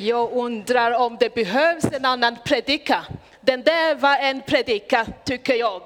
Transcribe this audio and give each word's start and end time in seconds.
Jag 0.00 0.32
undrar 0.32 0.92
om 0.92 1.16
det 1.20 1.34
behövs 1.34 1.84
en 1.84 2.04
annan 2.04 2.36
predika. 2.44 3.06
Den 3.40 3.62
där 3.62 3.94
var 3.94 4.16
en 4.16 4.42
predika, 4.42 5.06
tycker 5.24 5.54
jag. 5.54 5.82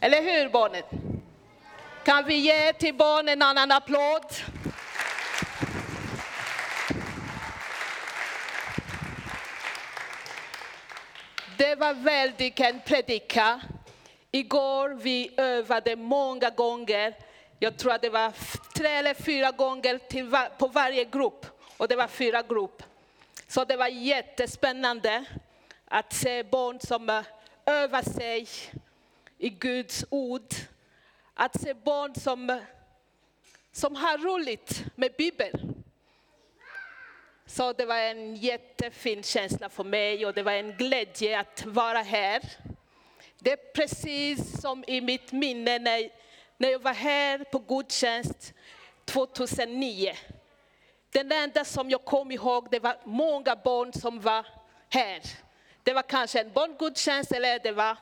Eller 0.00 0.22
hur 0.22 0.48
barnen? 0.48 0.82
Kan 2.04 2.24
vi 2.24 2.34
ge 2.34 2.72
till 2.72 2.94
barnen 2.94 3.32
en 3.32 3.42
annan 3.42 3.72
applåd? 3.72 4.26
Det 11.58 11.74
var 11.74 11.94
väldigt 11.94 12.60
en 12.60 12.80
predika. 12.80 13.60
Igår 14.30 14.88
vi 14.88 15.30
övade 15.36 15.96
många 15.96 16.50
gånger. 16.50 17.14
Jag 17.58 17.78
tror 17.78 17.92
att 17.92 18.02
det 18.02 18.10
var 18.10 18.32
tre 18.74 18.88
eller 18.88 19.14
fyra 19.14 19.50
gånger 19.50 19.98
till 19.98 20.24
var, 20.24 20.46
på 20.58 20.66
varje 20.66 21.04
grupp. 21.04 21.46
Och 21.76 21.88
det 21.88 21.96
var 21.96 22.06
fyra 22.06 22.42
grupper. 22.42 22.91
Så 23.54 23.64
det 23.64 23.76
var 23.76 23.86
jättespännande 23.86 25.24
att 25.84 26.12
se 26.12 26.42
barn 26.42 26.80
som 26.80 27.10
eh, 27.10 27.24
övar 27.66 28.02
sig 28.02 28.48
i 29.38 29.48
Guds 29.48 30.04
ord. 30.10 30.54
Att 31.34 31.60
se 31.60 31.74
barn 31.74 32.14
som, 32.14 32.60
som 33.72 33.96
har 33.96 34.18
roligt 34.18 34.84
med 34.94 35.12
Bibeln. 35.18 35.84
Så 37.46 37.72
det 37.72 37.84
var 37.84 37.96
en 37.96 38.36
jättefin 38.36 39.22
känsla 39.22 39.68
för 39.68 39.84
mig 39.84 40.26
och 40.26 40.34
det 40.34 40.42
var 40.42 40.52
en 40.52 40.76
glädje 40.76 41.40
att 41.40 41.64
vara 41.66 42.02
här. 42.02 42.42
Det 43.38 43.52
är 43.52 43.72
precis 43.74 44.60
som 44.60 44.84
i 44.86 45.00
mitt 45.00 45.32
minne 45.32 45.78
när, 45.78 46.10
när 46.56 46.68
jag 46.68 46.82
var 46.82 46.94
här 46.94 47.38
på 47.38 47.58
gudstjänst 47.58 48.54
2009. 49.04 50.14
Den 51.12 51.32
enda 51.32 51.64
som 51.64 51.90
jag 51.90 52.04
kom 52.04 52.30
ihåg, 52.30 52.68
det 52.70 52.78
var 52.78 52.96
många 53.04 53.56
barn 53.56 53.92
som 53.92 54.20
var 54.20 54.46
här. 54.88 55.20
Det 55.82 55.92
var 55.92 56.02
kanske 56.02 56.40
en 56.40 56.52
barngudstjänst 56.52 57.32
eller 57.32 57.58
det 57.58 57.72
var 57.72 57.96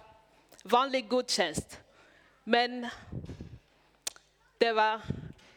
vanlig 0.62 1.08
gudstjänst. 1.08 1.80
Men 2.44 2.89
det 4.58 4.72
var 4.72 5.00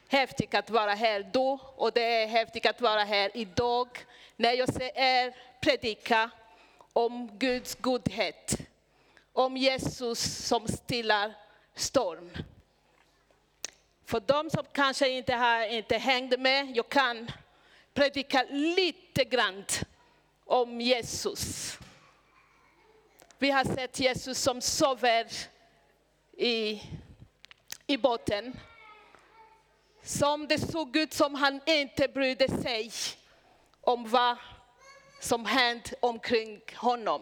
häftigt 0.08 0.54
att 0.54 0.70
vara 0.70 0.94
här 0.94 1.30
då 1.34 1.60
och 1.76 1.92
det 1.92 2.24
är 2.24 2.28
häftigt 2.28 2.66
att 2.66 2.82
vara 2.82 3.04
här 3.04 3.32
idag 3.34 3.88
när 4.36 4.54
jag 4.54 4.74
ser 4.74 4.98
er 4.98 5.36
predika 5.62 6.30
om 6.94 7.38
Guds 7.38 7.76
godhet. 7.76 8.58
Om 9.34 9.58
Jesus 9.58 10.20
som 10.48 10.68
stillar 10.68 11.34
storm. 11.76 12.32
För 14.06 14.20
de 14.20 14.50
som 14.50 14.66
kanske 14.72 15.10
inte 15.10 15.36
har 15.36 15.68
inte 15.68 15.98
hängt 15.98 16.40
med, 16.40 16.76
jag 16.76 16.90
kan 16.90 17.32
predika 17.94 18.44
lite 18.50 19.24
grann 19.24 19.66
om 20.46 20.82
Jesus. 20.82 21.78
Vi 23.38 23.52
har 23.52 23.64
sett 23.64 24.00
Jesus 24.00 24.40
som 24.40 24.62
sover 24.62 25.28
i, 26.38 26.82
i 27.88 27.98
båten. 27.98 28.60
Som 30.04 30.48
det 30.48 30.58
såg 30.58 30.96
ut 30.96 31.14
som 31.14 31.36
han 31.36 31.62
inte 31.66 32.08
brydde 32.08 32.62
sig 32.62 32.92
om 33.82 34.10
vad 34.10 34.38
som 35.20 35.46
hände 35.46 35.90
omkring 36.00 36.62
honom. 36.76 37.22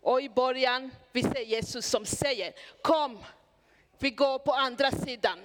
Och 0.00 0.20
i 0.20 0.28
början, 0.28 0.90
vi 1.12 1.22
ser 1.22 1.44
Jesus 1.44 1.86
som 1.86 2.06
säger, 2.06 2.52
kom, 2.82 3.24
vi 3.98 4.10
går 4.10 4.38
på 4.38 4.52
andra 4.52 4.90
sidan. 4.90 5.38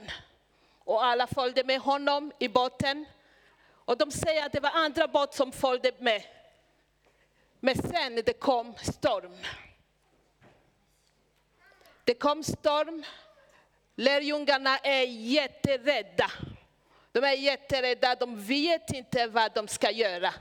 Och 0.84 1.06
alla 1.06 1.28
följde 1.28 1.64
med 1.64 1.80
honom 1.80 2.32
i 2.40 2.48
båten. 2.48 3.06
Och 3.86 3.98
de 3.98 4.12
säger 4.12 4.46
att 4.46 4.52
det 4.52 4.60
var 4.60 4.72
andra 4.74 5.08
båtar 5.08 5.36
som 5.36 5.52
följde 5.52 5.92
med. 6.00 6.24
Men 7.60 7.76
sen 7.76 8.16
det 8.16 8.40
kom 8.40 8.76
storm. 8.78 9.38
Det 12.04 12.14
kom 12.14 12.44
storm. 12.44 13.04
Lärjungarna 13.96 14.78
är 14.78 15.04
jätterädda. 15.08 16.32
De 17.12 17.24
är 17.24 17.34
jätterädda, 17.34 18.16
de 18.16 18.44
vet 18.44 18.94
inte 18.94 19.28
vad 19.28 19.54
de 19.54 19.68
ska 19.68 19.92
göra. 19.92 20.34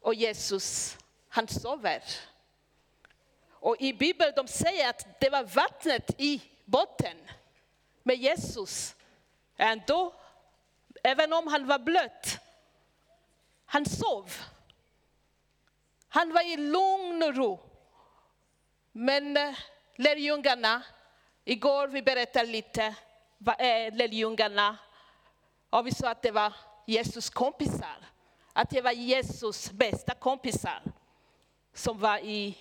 Och 0.00 0.14
Jesus, 0.14 0.98
han 1.28 1.48
sover. 1.48 2.02
Och 3.50 3.76
i 3.80 3.92
Bibeln 3.92 4.32
de 4.36 4.48
säger 4.48 4.90
att 4.90 5.20
det 5.20 5.30
var 5.30 5.44
vattnet 5.44 6.10
i 6.18 6.42
botten 6.64 7.16
men 8.02 8.16
Jesus. 8.16 8.94
Ändå, 9.56 10.14
även 11.06 11.32
om 11.32 11.46
han 11.46 11.66
var 11.66 11.78
blöt, 11.78 12.38
han 13.64 13.86
sov. 13.86 14.32
Han 16.08 16.32
var 16.32 16.52
i 16.52 16.56
lugn 16.56 17.22
och 17.22 17.36
ro. 17.36 17.60
Men 18.92 19.36
eh, 19.36 19.56
lärjungarna, 19.96 20.82
igår 21.44 21.88
vi 21.88 22.02
berättade 22.02 22.46
lite, 22.46 22.94
vad 23.38 23.54
är 23.58 23.90
lärjungarna? 23.90 24.76
Och 25.70 25.86
vi 25.86 25.94
sa 25.94 26.10
att 26.10 26.22
det 26.22 26.30
var 26.30 26.52
Jesus 26.86 27.30
kompisar. 27.30 27.96
Att 28.52 28.70
det 28.70 28.80
var 28.80 28.92
Jesus 28.92 29.70
bästa 29.70 30.14
kompisar 30.14 30.82
som 31.74 31.98
var 31.98 32.18
i, 32.18 32.58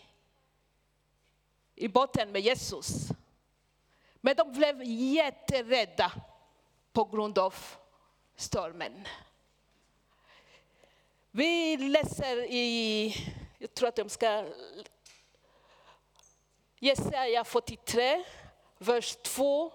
i 1.75 1.87
botten 1.87 2.31
med 2.31 2.41
Jesus. 2.41 3.07
Men 4.21 4.35
de 4.35 4.51
blev 4.51 4.83
jätterädda 4.83 6.11
på 6.93 7.03
grund 7.03 7.37
av 7.37 7.55
stormen. 8.35 9.07
Vi 11.31 11.77
läser 11.77 12.37
i, 12.37 13.13
jag 13.57 13.73
tror 13.73 13.89
att 13.89 13.95
de 13.95 14.09
ska, 14.09 14.45
Jesaja 16.79 17.43
43, 17.43 18.23
vers 18.77 19.15
2 19.15 19.71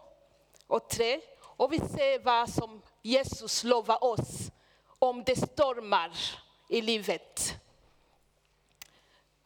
och 0.66 0.88
3. 0.88 1.20
Och 1.42 1.72
vi 1.72 1.78
ser 1.78 2.18
vad 2.18 2.50
som 2.50 2.82
Jesus 3.02 3.64
lovar 3.64 4.04
oss 4.04 4.50
om 4.98 5.24
det 5.24 5.36
stormar 5.36 6.10
i 6.68 6.80
livet. 6.80 7.54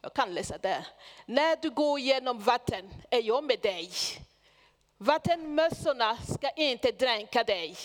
Jag 0.01 0.15
kan 0.15 0.35
läsa 0.35 0.59
där. 0.59 0.87
När 1.27 1.57
du 1.57 1.71
går 1.71 2.01
genom 2.01 2.39
vatten 2.39 2.95
är 3.11 3.23
jag 3.23 3.45
med 3.45 3.61
dig. 3.61 3.91
Vattenmössorna 4.97 6.17
ska 6.17 6.51
inte 6.51 6.93
dränka 6.93 7.45
dig. 7.45 7.77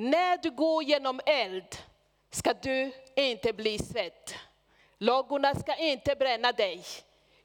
När 0.00 0.36
du 0.36 0.50
går 0.50 0.82
genom 0.82 1.20
eld 1.26 1.76
ska 2.30 2.54
du 2.54 2.92
inte 3.16 3.52
bli 3.52 3.78
svett. 3.78 4.34
Lågorna 4.98 5.54
ska 5.54 5.76
inte 5.76 6.16
bränna 6.16 6.52
dig. 6.52 6.84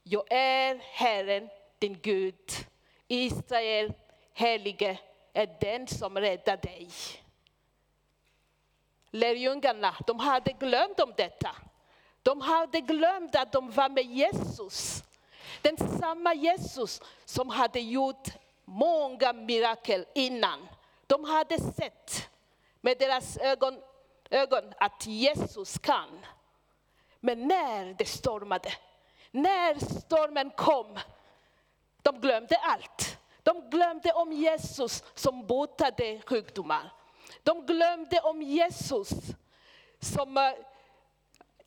Jag 0.03 0.31
är 0.31 0.75
Herren, 0.75 1.49
din 1.79 1.99
Gud. 2.01 2.51
Israel, 3.07 3.93
helige, 4.33 4.99
är 5.33 5.57
den 5.61 5.87
som 5.87 6.17
räddar 6.17 6.57
dig. 6.57 6.89
Lärjungarna, 9.11 9.95
de 10.07 10.19
hade 10.19 10.51
glömt 10.51 10.99
om 10.99 11.13
detta. 11.17 11.55
De 12.23 12.41
hade 12.41 12.81
glömt 12.81 13.35
att 13.35 13.51
de 13.51 13.71
var 13.71 13.89
med 13.89 14.05
Jesus. 14.05 15.03
Den 15.61 15.77
samma 15.99 16.33
Jesus 16.33 17.01
som 17.25 17.49
hade 17.49 17.79
gjort 17.79 18.27
många 18.65 19.33
mirakel 19.33 20.05
innan. 20.13 20.67
De 21.07 21.23
hade 21.23 21.59
sett 21.59 22.29
med 22.85 22.97
deras 22.97 23.37
ögon, 23.37 23.81
ögon 24.29 24.73
att 24.77 25.05
Jesus 25.05 25.77
kan. 25.77 26.25
Men 27.19 27.47
när 27.47 27.93
det 27.93 28.05
stormade, 28.05 28.73
när 29.31 29.99
stormen 29.99 30.49
kom, 30.49 30.99
de 32.01 32.21
glömde 32.21 32.57
allt. 32.57 33.17
De 33.43 33.69
glömde 33.69 34.11
om 34.11 34.31
Jesus 34.33 35.03
som 35.13 35.45
botade 35.45 36.21
sjukdomar. 36.25 36.91
De 37.43 37.65
glömde 37.65 38.19
om 38.19 38.41
Jesus 38.41 39.09
som 39.99 40.37
eh, 40.37 40.53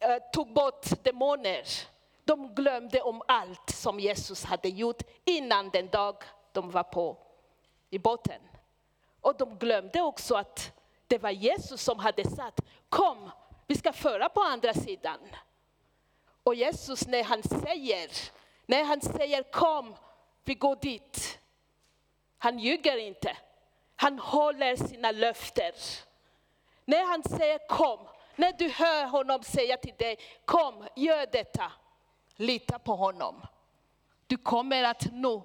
eh, 0.00 0.22
tog 0.32 0.52
bort 0.52 1.04
demoner. 1.04 1.64
De 2.25 2.54
glömde 2.54 3.02
om 3.02 3.22
allt 3.28 3.70
som 3.70 4.00
Jesus 4.00 4.44
hade 4.44 4.69
gjort 4.69 5.02
innan 5.25 5.70
den 5.70 5.88
dag 5.88 6.16
de 6.52 6.70
var 6.70 6.82
på 6.82 7.16
i 7.90 7.98
båten. 7.98 8.40
Och 9.20 9.37
de 9.37 9.58
glömde 9.58 10.00
också 10.00 10.34
att 10.34 10.77
det 11.08 11.19
var 11.19 11.31
Jesus 11.31 11.82
som 11.82 11.99
hade 11.99 12.31
sagt, 12.31 12.60
kom, 12.88 13.31
vi 13.66 13.75
ska 13.75 13.93
föra 13.93 14.28
på 14.28 14.40
andra 14.40 14.75
sidan. 14.75 15.20
Och 16.43 16.55
Jesus 16.55 17.06
när 17.06 17.25
han 17.25 17.43
säger, 17.43 18.10
när 18.66 18.84
han 18.84 19.00
säger 19.00 19.43
kom, 19.43 19.96
vi 20.44 20.55
går 20.55 20.76
dit. 20.76 21.38
Han 22.38 22.58
ljuger 22.58 22.96
inte. 22.96 23.37
Han 23.96 24.19
håller 24.19 24.76
sina 24.76 25.10
löften. 25.10 25.72
När 26.84 27.05
han 27.05 27.22
säger 27.22 27.69
kom, 27.69 28.08
när 28.37 28.52
du 28.52 28.69
hör 28.69 29.06
honom 29.06 29.43
säga 29.43 29.76
till 29.76 29.94
dig, 29.99 30.19
kom, 30.44 30.88
gör 30.96 31.26
detta. 31.32 31.72
Lita 32.37 32.78
på 32.78 32.96
honom. 32.96 33.46
Du 34.26 34.37
kommer 34.37 34.84
att 34.84 35.12
nå 35.12 35.43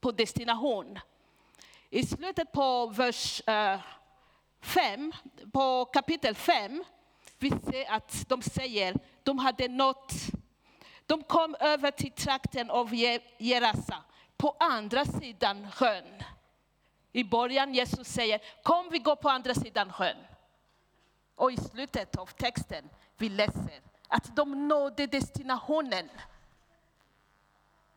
på 0.00 0.10
destination. 0.10 0.98
I 1.90 2.06
slutet 2.06 2.52
på 2.52 2.86
vers 2.86 3.48
eh, 3.48 3.80
5, 4.60 5.12
på 5.52 5.84
kapitel 5.84 6.34
5, 6.34 6.84
vi 7.38 7.50
ser 7.50 7.90
att 7.90 8.28
de 8.28 8.42
säger, 8.42 8.96
de 9.22 9.38
hade 9.38 9.68
nått, 9.68 10.12
de 11.06 11.22
kom 11.22 11.56
över 11.60 11.90
till 11.90 12.12
trakten 12.12 12.70
av 12.70 12.94
Gerasa, 13.38 14.02
på 14.36 14.56
andra 14.60 15.04
sidan 15.04 15.70
sjön. 15.70 16.22
I 17.12 17.24
början 17.24 17.74
Jesus 17.74 18.08
säger, 18.08 18.40
kom 18.62 18.88
vi 18.90 18.98
går 18.98 19.16
på 19.16 19.28
andra 19.28 19.54
sidan 19.54 19.92
sjön. 19.92 20.16
Och 21.34 21.52
i 21.52 21.56
slutet 21.56 22.16
av 22.16 22.26
texten 22.26 22.88
vi 23.16 23.28
läser 23.28 23.80
att 24.08 24.36
de 24.36 24.68
nådde 24.68 25.06
destinationen. 25.06 26.08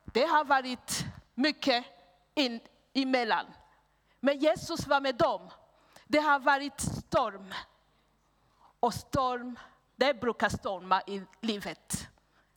Det 0.06 0.24
har 0.26 0.46
varit 0.46 1.06
mycket 1.36 1.86
in, 2.34 2.60
emellan. 2.94 3.46
Men 4.20 4.40
Jesus 4.40 4.88
var 4.88 5.02
med 5.02 5.16
dem. 5.16 5.50
Det 6.12 6.20
har 6.20 6.40
varit 6.40 6.82
storm. 6.82 7.54
Och 8.80 8.94
storm, 8.94 9.60
det 9.96 10.14
brukar 10.14 10.50
storma 10.50 11.02
i 11.08 11.22
livet. 11.42 12.08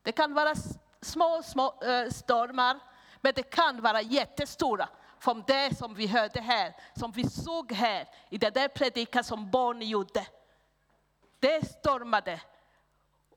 Det 0.02 0.12
kan 0.12 0.34
vara 0.34 0.54
små, 1.00 1.42
små 1.42 1.82
eh, 1.82 2.10
stormar, 2.10 2.80
men 3.20 3.32
det 3.36 3.42
kan 3.42 3.80
vara 3.80 4.02
jättestora. 4.02 4.88
Som 5.20 5.44
det 5.46 5.78
som 5.78 5.94
vi 5.94 6.06
hörde 6.06 6.40
här, 6.40 6.76
som 6.94 7.12
vi 7.12 7.30
såg 7.30 7.72
här 7.72 8.08
i 8.28 8.38
den 8.38 8.52
där 8.52 8.68
predikan 8.68 9.24
som 9.24 9.50
barn 9.50 9.82
gjorde. 9.82 10.26
Det 11.40 11.68
stormade. 11.68 12.40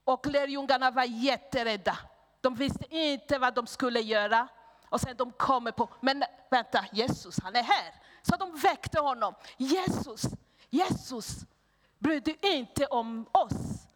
Och 0.04 0.26
lärjungarna 0.26 0.92
var 0.92 1.04
jätterädda. 1.04 1.98
De 2.42 2.56
visste 2.56 2.96
inte 2.96 3.40
vad 3.40 3.54
de 3.54 3.68
skulle 3.68 4.00
göra. 4.00 4.48
Och 4.90 5.02
sen 5.02 5.18
de 5.18 5.32
kommer 5.32 5.72
på, 5.72 5.90
men 6.02 6.24
vänta, 6.50 6.86
Jesus 6.92 7.40
han 7.44 7.56
är 7.56 7.64
här. 7.64 8.07
Så 8.30 8.36
de 8.36 8.56
väckte 8.56 9.00
honom. 9.00 9.36
Jesus, 9.58 10.22
Jesus, 10.70 11.46
bryr 12.00 12.22
du 12.22 12.36
inte 12.42 12.86
om 12.86 13.28
oss? 13.32 13.88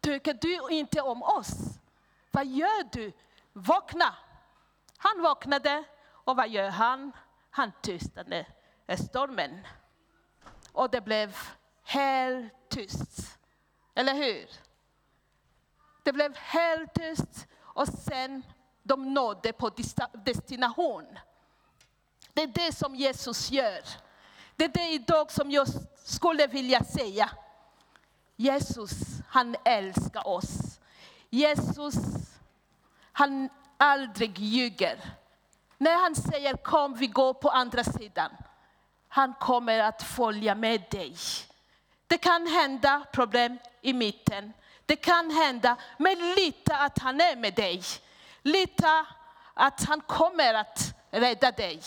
Tycker 0.00 0.34
du 0.34 0.68
inte 0.70 1.00
om 1.00 1.22
oss? 1.22 1.78
Vad 2.30 2.46
gör 2.46 2.92
du? 2.92 3.12
Vakna! 3.52 4.14
Han 4.98 5.22
vaknade 5.22 5.84
och 6.08 6.36
vad 6.36 6.48
gör 6.48 6.68
han? 6.68 7.12
Han 7.50 7.72
tystade 7.82 8.46
stormen. 8.94 9.66
Och 10.72 10.90
det 10.90 11.00
blev 11.00 11.36
helt 11.82 12.68
tyst. 12.68 13.38
Eller 13.94 14.14
hur? 14.14 14.50
Det 16.02 16.12
blev 16.12 16.36
helt 16.36 16.94
tyst 16.94 17.46
och 17.60 17.88
sen 17.88 18.42
de 18.82 19.14
nådde 19.14 19.52
på 19.52 19.70
destination. 20.24 21.18
Det 22.36 22.42
är 22.42 22.46
det 22.46 22.76
som 22.76 22.94
Jesus 22.94 23.50
gör. 23.50 23.80
Det 24.56 24.64
är 24.64 24.68
det 24.68 24.88
idag 24.88 25.32
som 25.32 25.50
jag 25.50 25.66
skulle 26.04 26.46
vilja 26.46 26.84
säga. 26.84 27.30
Jesus, 28.36 28.92
han 29.28 29.56
älskar 29.64 30.26
oss. 30.26 30.80
Jesus, 31.30 31.94
han 33.12 33.48
aldrig 33.76 34.38
ljuger. 34.38 35.14
När 35.78 35.94
han 35.94 36.14
säger 36.14 36.56
kom 36.56 36.94
vi 36.94 37.06
går 37.06 37.34
på 37.34 37.50
andra 37.50 37.84
sidan, 37.84 38.30
han 39.08 39.34
kommer 39.34 39.78
att 39.78 40.02
följa 40.02 40.54
med 40.54 40.82
dig. 40.90 41.16
Det 42.06 42.18
kan 42.18 42.46
hända 42.46 43.04
problem 43.12 43.58
i 43.82 43.92
mitten. 43.92 44.52
Det 44.86 44.96
kan 44.96 45.30
hända, 45.30 45.76
men 45.98 46.34
lita 46.34 46.76
att 46.76 46.98
han 46.98 47.20
är 47.20 47.36
med 47.36 47.54
dig. 47.54 47.82
Lita 48.42 49.06
att 49.54 49.84
han 49.84 50.00
kommer 50.00 50.54
att 50.54 50.94
rädda 51.10 51.50
dig. 51.50 51.82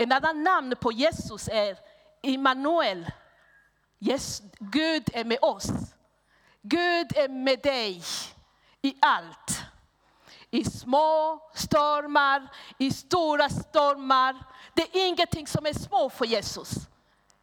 En 0.00 0.12
annan 0.12 0.42
namn 0.42 0.74
på 0.80 0.92
Jesus 0.92 1.48
är 1.48 1.78
Immanuel. 2.22 3.10
Yes, 4.00 4.42
Gud 4.58 5.10
är 5.12 5.24
med 5.24 5.38
oss. 5.42 5.70
Gud 6.62 7.16
är 7.16 7.28
med 7.28 7.60
dig 7.62 8.02
i 8.82 8.96
allt. 9.00 9.62
I 10.50 10.64
små 10.64 11.40
stormar, 11.54 12.48
i 12.78 12.90
stora 12.90 13.48
stormar. 13.48 14.36
Det 14.74 14.82
är 14.82 15.06
ingenting 15.08 15.46
som 15.46 15.66
är 15.66 15.72
små 15.72 16.10
för 16.10 16.24
Jesus. 16.24 16.74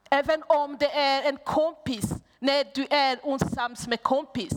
Även 0.10 0.44
om 0.48 0.78
det 0.78 0.92
är 0.92 1.24
en 1.24 1.38
kompis, 1.38 2.10
när 2.40 2.63
du 2.75 2.88
är 2.90 3.19
osams 3.24 3.88
med 3.88 4.04
kompis. 4.04 4.54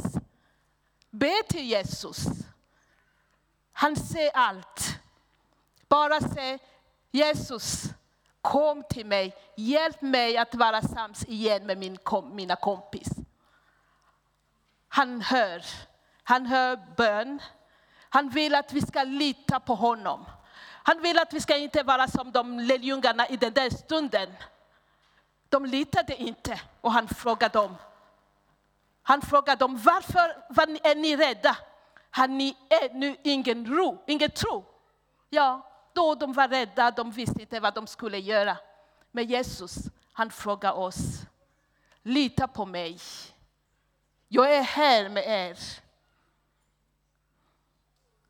Be 1.11 1.43
till 1.49 1.65
Jesus. 1.65 2.27
Han 3.73 3.97
ser 3.97 4.31
allt. 4.35 4.99
Bara 5.89 6.21
säg 6.21 6.59
Jesus, 7.11 7.85
kom 8.41 8.85
till 8.91 9.07
mig, 9.07 9.35
hjälp 9.57 10.03
mig 10.03 10.37
att 10.37 10.55
vara 10.55 10.83
sams 10.83 11.25
igen 11.25 11.67
med 11.67 11.79
min, 11.79 11.97
kom, 11.97 12.37
mina 12.37 12.57
kompis. 12.57 13.09
Han 14.89 15.21
hör, 15.21 15.65
han 16.23 16.47
hör 16.47 16.77
bön. 16.97 17.43
Han 18.11 18.29
vill 18.29 18.55
att 18.55 18.73
vi 18.73 18.81
ska 18.81 19.03
lita 19.03 19.61
på 19.61 19.75
honom. 19.75 20.25
Han 20.83 21.03
vill 21.03 21.19
att 21.19 21.33
vi 21.33 21.41
ska 21.41 21.57
inte 21.57 21.83
vara 21.83 22.09
som 22.09 22.33
de 22.33 22.61
lärjungarna 22.61 23.29
i 23.29 23.37
den 23.37 23.53
där 23.53 23.71
stunden. 23.71 24.35
De 25.49 25.67
litade 25.67 26.17
inte 26.17 26.61
och 26.81 26.93
han 26.93 27.09
frågade 27.09 27.59
dem. 27.59 27.77
Han 29.03 29.23
frågade 29.23 29.59
dem, 29.59 29.79
varför 29.79 30.45
var- 30.55 30.87
är 30.87 30.95
ni 30.95 31.17
rädda? 31.17 31.57
Har 32.11 32.29
ni 32.29 32.57
ännu 32.83 33.17
ingen 33.23 33.67
ro, 33.77 34.03
ingen 34.07 34.31
tro? 34.31 34.65
Ja, 35.29 35.68
då 35.99 36.15
de 36.15 36.33
var 36.33 36.49
rädda, 36.49 36.91
de 36.91 37.11
visste 37.11 37.41
inte 37.41 37.61
vad 37.61 37.75
de 37.75 37.87
skulle 37.87 38.19
göra. 38.19 38.57
Men 39.11 39.25
Jesus, 39.25 39.79
han 40.13 40.31
frågar 40.31 40.73
oss, 40.73 41.23
lita 42.03 42.49
på 42.49 42.67
mig. 42.67 43.01
Jag 44.29 44.55
är 44.55 44.63
här 44.63 45.09
med 45.09 45.25
er. 45.27 45.59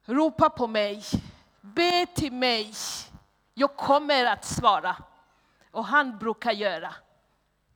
Ropa 0.05 0.50
på 0.50 0.67
mig, 0.67 1.03
be 1.61 2.06
till 2.06 2.32
mig. 2.32 2.75
Jag 3.55 3.76
kommer 3.76 4.25
att 4.25 4.44
svara. 4.44 4.97
Och 5.70 5.85
han 5.85 6.19
brukar 6.19 6.53
göra. 6.53 6.94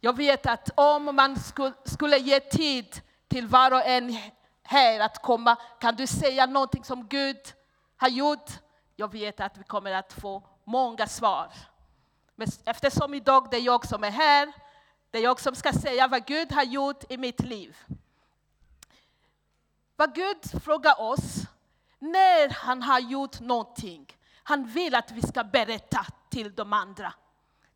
Jag 0.00 0.16
vet 0.16 0.46
att 0.46 0.70
om 0.74 1.16
man 1.16 1.36
skulle 1.84 2.18
ge 2.18 2.40
tid 2.40 3.00
till 3.28 3.46
var 3.46 3.70
och 3.70 3.86
en 3.86 4.18
här 4.62 5.00
att 5.00 5.22
komma, 5.22 5.56
kan 5.80 5.96
du 5.96 6.06
säga 6.06 6.46
någonting 6.46 6.84
som 6.84 7.08
Gud 7.08 7.54
har 7.96 8.08
gjort? 8.08 8.50
Jag 9.02 9.12
vet 9.12 9.40
att 9.40 9.58
vi 9.58 9.64
kommer 9.64 9.92
att 9.92 10.12
få 10.12 10.42
många 10.64 11.06
svar. 11.06 11.52
Men 12.36 12.48
eftersom 12.64 13.14
idag 13.14 13.48
det 13.50 13.56
är 13.56 13.60
jag 13.60 13.86
som 13.86 14.04
är 14.04 14.10
här, 14.10 14.52
det 15.10 15.18
är 15.18 15.22
jag 15.22 15.40
som 15.40 15.54
ska 15.54 15.72
säga 15.72 16.08
vad 16.08 16.26
Gud 16.26 16.52
har 16.52 16.62
gjort 16.62 17.12
i 17.12 17.16
mitt 17.16 17.40
liv. 17.40 17.76
Vad 19.96 20.14
Gud 20.14 20.62
frågar 20.64 21.00
oss, 21.00 21.42
när 21.98 22.50
han 22.50 22.82
har 22.82 23.00
gjort 23.00 23.40
någonting, 23.40 24.06
han 24.42 24.66
vill 24.66 24.94
att 24.94 25.10
vi 25.10 25.22
ska 25.22 25.44
berätta 25.44 26.06
till 26.30 26.54
de 26.54 26.72
andra. 26.72 27.14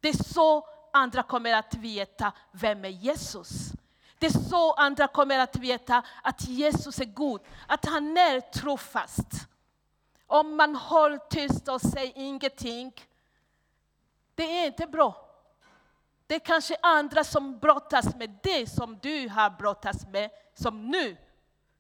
Det 0.00 0.09
är 0.09 0.33
så 0.33 0.66
andra 0.92 1.23
kommer 1.23 1.54
att 1.54 1.75
veta 1.75 2.33
vem 2.52 2.85
är 2.85 2.88
Jesus. 2.88 3.73
Det 4.18 4.26
är 4.26 4.49
så 4.49 4.73
andra 4.73 5.09
kommer 5.09 5.38
att 5.38 5.56
veta 5.56 6.02
att 6.23 6.45
Jesus 6.49 7.00
är 7.00 7.04
god, 7.04 7.40
att 7.66 7.85
han 7.85 8.16
är 8.16 8.40
trofast. 8.40 9.49
Om 10.26 10.56
man 10.56 10.76
håller 10.76 11.18
tyst 11.18 11.68
och 11.68 11.80
säger 11.80 12.12
ingenting, 12.16 12.92
det 14.35 14.61
är 14.61 14.66
inte 14.66 14.87
bra. 14.87 15.26
Det 16.26 16.35
är 16.35 16.38
kanske 16.38 16.76
andra 16.83 17.25
som 17.25 17.59
brottas 17.59 18.14
med 18.14 18.38
det 18.42 18.66
som 18.66 18.99
du 18.99 19.28
har 19.28 19.50
brottats 19.50 20.06
med, 20.06 20.30
som 20.54 20.87
nu 20.87 21.16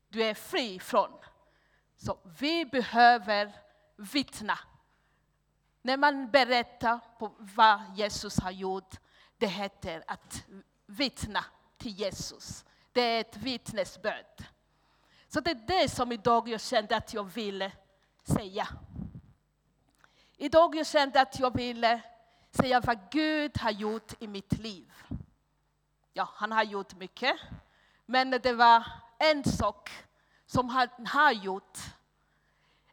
du 0.08 0.22
är 0.22 0.34
fri 0.34 0.80
från. 0.80 1.10
Så 1.96 2.18
vi 2.38 2.64
behöver 2.64 3.52
vittna. 3.96 4.58
När 5.82 5.96
man 5.96 6.30
berättar 6.30 7.00
på 7.18 7.34
vad 7.38 7.80
Jesus 7.96 8.40
har 8.40 8.50
gjort, 8.50 8.94
det 9.38 9.46
heter 9.46 10.04
att 10.06 10.44
vittna 10.86 11.44
till 11.78 11.92
Jesus. 11.92 12.64
Det 12.92 13.00
är 13.00 13.20
ett 13.20 13.36
vittnesbörd. 13.36 14.44
Så 15.28 15.40
det 15.40 15.50
är 15.50 15.82
det 15.82 15.88
som 15.88 16.12
idag 16.12 16.48
jag 16.48 16.60
kände 16.60 16.96
att 16.96 17.14
jag 17.14 17.24
ville 17.24 17.72
säga. 18.26 18.68
Idag 20.36 20.74
jag 20.74 20.86
kände 20.86 21.20
att 21.20 21.38
jag 21.38 21.56
ville 21.56 22.02
säga 22.50 22.80
vad 22.80 22.98
Gud 23.10 23.58
har 23.58 23.70
gjort 23.70 24.22
i 24.22 24.26
mitt 24.26 24.52
liv. 24.52 24.92
Ja, 26.12 26.28
han 26.34 26.52
har 26.52 26.62
gjort 26.62 26.94
mycket. 26.94 27.36
Men 28.06 28.30
det 28.30 28.52
var 28.52 28.86
en 29.18 29.44
sak 29.44 29.90
som 30.46 30.68
han 30.68 30.88
har 31.06 31.32
gjort. 31.32 31.78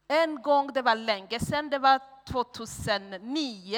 En 0.07 0.41
gång, 0.41 0.73
det 0.73 0.81
var 0.81 0.95
länge 0.95 1.39
sedan, 1.39 1.69
det 1.69 1.79
var 1.79 2.01
2009. 2.27 3.77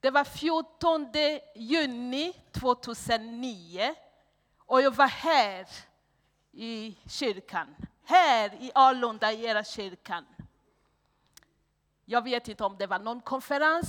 Det 0.00 0.10
var 0.10 0.24
14 0.24 1.06
juni 1.54 2.32
2009. 2.52 3.94
Och 4.58 4.82
jag 4.82 4.90
var 4.90 5.08
här 5.08 5.68
i 6.52 6.96
kyrkan. 7.06 7.76
Här 8.08 8.54
i 8.54 8.70
Alunda, 8.74 9.32
i 9.32 9.44
era 9.44 9.64
kyrkan. 9.64 10.26
Jag 12.04 12.24
vet 12.24 12.48
inte 12.48 12.64
om 12.64 12.76
det 12.78 12.86
var 12.86 12.98
någon 12.98 13.20
konferens, 13.20 13.88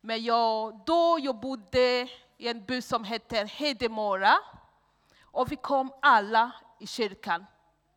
men 0.00 0.24
jag, 0.24 0.80
då 0.86 1.18
jag 1.20 1.40
bodde 1.40 2.08
i 2.36 2.48
en 2.48 2.64
by 2.64 2.82
som 2.82 3.04
heter 3.04 3.44
Hedemora. 3.44 4.38
Och 5.22 5.52
vi 5.52 5.56
kom 5.56 5.92
alla 6.02 6.52
i 6.80 6.86
kyrkan. 6.86 7.46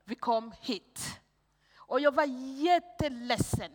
Vi 0.04 0.16
kom 0.16 0.54
hit. 0.62 1.22
Och 1.75 2.00
jag 2.00 2.16
var 2.16 2.25
jätteledsen. 2.64 3.72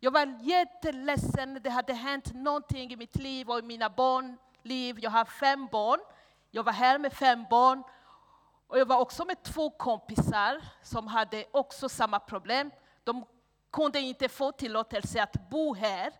Jag 0.00 0.10
var 0.10 0.38
jätteledsen. 0.42 1.60
Det 1.62 1.70
hade 1.70 1.92
hänt 1.92 2.34
någonting 2.34 2.92
i 2.92 2.96
mitt 2.96 3.16
liv 3.16 3.50
och 3.50 3.58
i 3.58 3.62
mina 3.62 3.90
barns 3.90 4.38
liv. 4.62 4.98
Jag 5.00 5.10
har 5.10 5.24
fem 5.24 5.68
barn. 5.72 6.00
Jag 6.50 6.62
var 6.62 6.72
här 6.72 6.98
med 6.98 7.12
fem 7.12 7.46
barn. 7.50 7.82
Och 8.74 8.80
jag 8.80 8.86
var 8.86 8.98
också 8.98 9.24
med 9.24 9.42
två 9.42 9.70
kompisar 9.70 10.60
som 10.82 11.06
hade 11.06 11.44
också 11.50 11.88
samma 11.88 12.20
problem. 12.20 12.70
De 13.04 13.26
kunde 13.72 14.00
inte 14.00 14.28
få 14.28 14.52
tillåtelse 14.52 15.22
att 15.22 15.50
bo 15.50 15.74
här, 15.74 16.12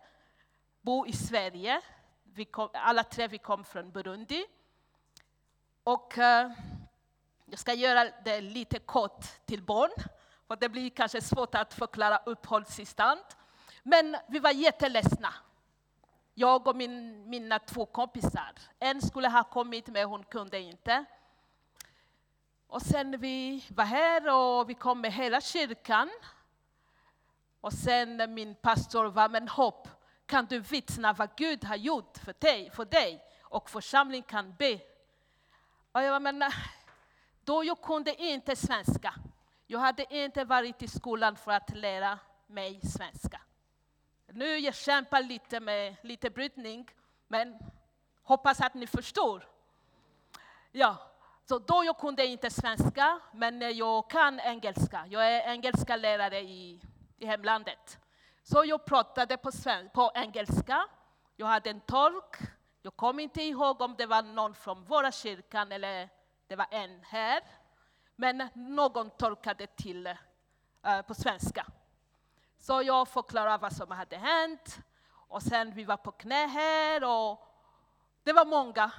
bo 0.81 1.07
i 1.07 1.13
Sverige. 1.13 1.81
Vi 2.23 2.45
kom, 2.45 2.69
alla 2.73 3.03
tre 3.03 3.27
vi 3.27 3.37
kom 3.37 3.63
från 3.63 3.91
Burundi. 3.91 4.45
Och 5.83 6.17
eh, 6.17 6.51
jag 7.45 7.59
ska 7.59 7.73
göra 7.73 8.09
det 8.25 8.41
lite 8.41 8.79
kort 8.79 9.25
till 9.45 9.63
barn, 9.63 9.91
för 10.47 10.55
det 10.55 10.69
blir 10.69 10.89
kanske 10.89 11.21
svårt 11.21 11.55
att 11.55 11.73
förklara 11.73 12.17
uppehållstillstånd. 12.25 13.23
Men 13.83 14.17
vi 14.27 14.39
var 14.39 14.51
jätteledsna. 14.51 15.33
Jag 16.33 16.67
och 16.67 16.75
min, 16.75 17.29
mina 17.29 17.59
två 17.59 17.85
kompisar. 17.85 18.51
En 18.79 19.01
skulle 19.01 19.29
ha 19.29 19.43
kommit, 19.43 19.87
men 19.87 20.09
hon 20.09 20.23
kunde 20.23 20.59
inte. 20.59 21.05
Och 22.67 22.81
sen 22.81 23.19
vi 23.19 23.65
var 23.69 23.85
här 23.85 24.33
och 24.35 24.69
vi 24.69 24.73
kom 24.73 25.01
med 25.01 25.13
hela 25.13 25.41
kyrkan. 25.41 26.09
Och 27.61 27.73
sen 27.73 28.33
min 28.33 28.55
pastor 28.55 29.05
var, 29.05 29.29
men 29.29 29.47
hopp, 29.47 29.87
kan 30.25 30.45
du 30.45 30.59
vittna 30.59 31.13
vad 31.13 31.35
Gud 31.35 31.63
har 31.63 31.75
gjort 31.75 32.17
för 32.17 32.35
dig, 32.39 32.71
för 32.71 32.85
dig? 32.85 33.21
och 33.55 33.69
församlingen 33.69 34.23
kan 34.23 34.55
be. 34.55 34.79
Och 35.91 36.01
jag 36.01 36.21
menar, 36.21 36.47
eh, 36.47 36.53
då 37.43 37.63
jag 37.63 37.81
kunde 37.81 38.21
inte 38.21 38.55
svenska. 38.55 39.13
Jag 39.67 39.79
hade 39.79 40.15
inte 40.15 40.43
varit 40.43 40.81
i 40.83 40.87
skolan 40.87 41.35
för 41.35 41.51
att 41.51 41.69
lära 41.75 42.19
mig 42.47 42.81
svenska. 42.81 43.41
Nu 44.27 44.57
jag 44.57 44.75
kämpar 44.75 45.21
lite 45.21 45.59
med 45.59 45.95
lite 46.01 46.29
brytning, 46.29 46.89
men 47.27 47.59
hoppas 48.23 48.61
att 48.61 48.73
ni 48.73 48.87
förstår. 48.87 49.47
Ja, 50.71 50.97
så 51.47 51.59
då 51.59 51.83
jag 51.83 51.97
kunde 51.97 52.25
inte 52.25 52.49
svenska, 52.49 53.19
men 53.33 53.77
jag 53.77 54.09
kan 54.09 54.39
engelska. 54.39 55.05
Jag 55.09 55.33
är 55.33 55.51
engelska 55.51 55.95
lärare 55.95 56.39
i, 56.39 56.81
i 57.17 57.25
hemlandet. 57.25 57.99
Så 58.43 58.65
jag 58.65 58.85
pratade 58.85 59.37
på, 59.37 59.51
sven, 59.51 59.89
på 59.93 60.11
engelska. 60.15 60.85
Jag 61.35 61.47
hade 61.47 61.69
en 61.69 61.81
tolk. 61.81 62.37
Jag 62.81 62.95
kommer 62.95 63.23
inte 63.23 63.43
ihåg 63.43 63.81
om 63.81 63.95
det 63.97 64.05
var 64.05 64.21
någon 64.21 64.55
från 64.55 64.83
våra 64.83 65.11
kyrkan 65.11 65.71
eller 65.71 66.09
det 66.47 66.55
var 66.55 66.67
en 66.71 67.03
här. 67.03 67.41
Men 68.15 68.49
någon 68.53 69.09
tolkade 69.09 69.67
till 69.67 70.07
uh, 70.07 71.01
på 71.01 71.13
svenska. 71.13 71.65
Så 72.57 72.81
jag 72.81 73.07
förklarade 73.07 73.57
vad 73.57 73.73
som 73.73 73.91
hade 73.91 74.17
hänt. 74.17 74.79
Och 75.11 75.41
sen 75.43 75.71
vi 75.71 75.83
var 75.83 75.97
på 75.97 76.11
knä 76.11 76.47
här 76.47 77.03
och 77.03 77.39
det 78.23 78.33
var 78.33 78.45
många. 78.45 78.91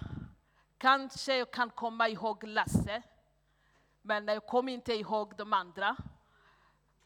Kanske 0.79 1.37
jag 1.37 1.51
kan 1.51 1.71
komma 1.71 2.09
ihåg 2.09 2.45
Lasse, 2.45 3.03
men 4.03 4.27
jag 4.27 4.47
kommer 4.47 4.73
inte 4.73 4.95
ihåg 4.95 5.37
de 5.37 5.53
andra. 5.53 5.97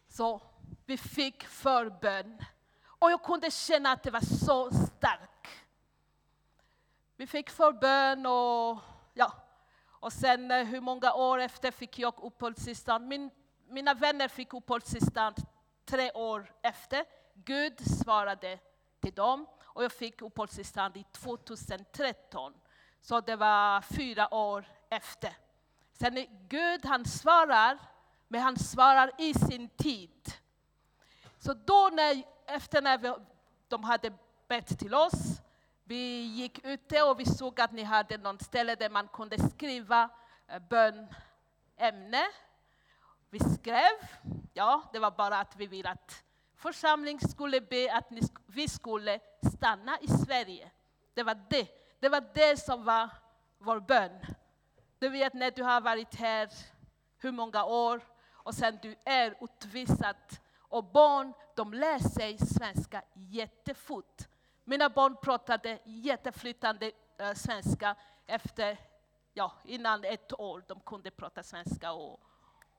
Så 0.09 0.43
vi 0.87 0.97
fick 0.97 1.45
förbön. 1.45 2.45
Och 2.83 3.11
jag 3.11 3.23
kunde 3.23 3.51
känna 3.51 3.93
att 3.93 4.03
det 4.03 4.11
var 4.11 4.21
så 4.21 4.71
starkt. 4.71 5.49
Vi 7.17 7.27
fick 7.27 7.51
förbön 7.51 8.27
och 8.27 8.79
ja, 9.15 9.33
och 10.01 10.13
sen 10.13 10.51
eh, 10.51 10.65
hur 10.65 10.81
många 10.81 11.15
år 11.15 11.39
efter 11.39 11.71
fick 11.71 11.99
jag 11.99 12.15
uppehållstillstånd? 12.23 13.09
Min, 13.09 13.31
mina 13.69 13.95
vänner 13.95 14.29
fick 14.29 14.55
uppehållstillstånd 14.55 15.37
tre 15.85 16.13
år 16.13 16.53
efter. 16.63 17.05
Gud 17.35 17.81
svarade 18.05 18.59
till 19.01 19.15
dem 19.15 19.47
och 19.61 19.85
jag 19.85 19.93
fick 19.93 20.23
uppehållstillstånd 20.23 20.97
i 20.97 21.05
2013. 21.13 22.55
Så 23.01 23.21
det 23.21 23.37
var 23.37 23.81
fyra 23.81 24.35
år 24.35 24.65
efter. 24.91 25.37
Sen 25.93 26.27
Gud 26.49 26.85
han 26.85 27.05
svarar, 27.05 27.79
men 28.29 28.41
han 28.41 28.57
svarar 28.57 29.11
i 29.19 29.35
sin 29.35 29.69
tid. 29.69 30.35
Så 31.39 31.55
då 31.55 31.91
när, 31.93 32.23
efter 32.47 32.83
när 32.83 32.99
vi, 32.99 33.15
de 33.69 33.85
hade 33.85 34.13
bett 34.49 34.79
till 34.79 34.95
oss, 34.95 35.41
vi 35.85 36.23
gick 36.23 36.65
ute 36.65 37.03
och 37.03 37.21
vi 37.21 37.25
såg 37.25 37.61
att 37.61 37.73
ni 37.73 37.83
hade 37.83 38.19
något 38.19 38.43
ställe 38.43 38.75
där 38.75 38.91
man 38.91 39.09
kunde 39.09 39.51
skriva 39.51 40.09
eh, 40.49 40.59
bönämne. 40.59 42.27
Vi 43.31 43.41
skrev, 43.41 43.93
ja, 44.53 44.83
det 44.93 44.99
var 44.99 45.11
bara 45.11 45.39
att 45.39 45.57
vi 45.57 45.67
ville 45.67 45.91
att 45.91 46.25
församlingen 46.57 47.29
skulle 47.29 47.61
be 47.61 47.93
att 47.93 48.11
ni, 48.11 48.21
vi 48.47 48.69
skulle 48.69 49.21
stanna 49.55 49.99
i 50.01 50.09
Sverige. 50.09 50.71
Det 51.15 51.23
var 51.23 51.47
det. 51.51 51.80
Det 52.01 52.09
var 52.09 52.25
det 52.35 52.61
som 52.61 52.85
var 52.85 53.11
vår 53.59 53.81
bön. 53.81 54.27
Du 54.99 55.09
vet 55.09 55.35
när 55.35 55.51
du 55.51 55.63
har 55.63 55.81
varit 55.81 56.15
här 56.15 56.49
hur 57.19 57.33
många 57.33 57.65
år 57.65 58.01
och 58.29 58.55
sen 58.55 58.79
du 58.83 58.97
är 59.05 59.35
utvisad. 59.41 60.17
Och 60.59 60.85
barn, 60.85 61.33
de 61.57 61.75
lär 61.75 61.99
sig 61.99 62.39
svenska 62.39 63.03
jättefort. 63.15 64.29
Mina 64.65 64.89
barn 64.89 65.17
pratade 65.17 65.79
jätteflytande 65.85 66.93
äh, 67.19 67.35
svenska 67.35 67.97
efter, 68.27 68.79
ja, 69.33 69.53
innan 69.65 70.05
ett 70.05 70.41
år 70.41 70.65
de 70.69 70.81
kunde 70.81 71.11
prata 71.11 71.43
svenska. 71.43 71.93
Och, 71.93 72.21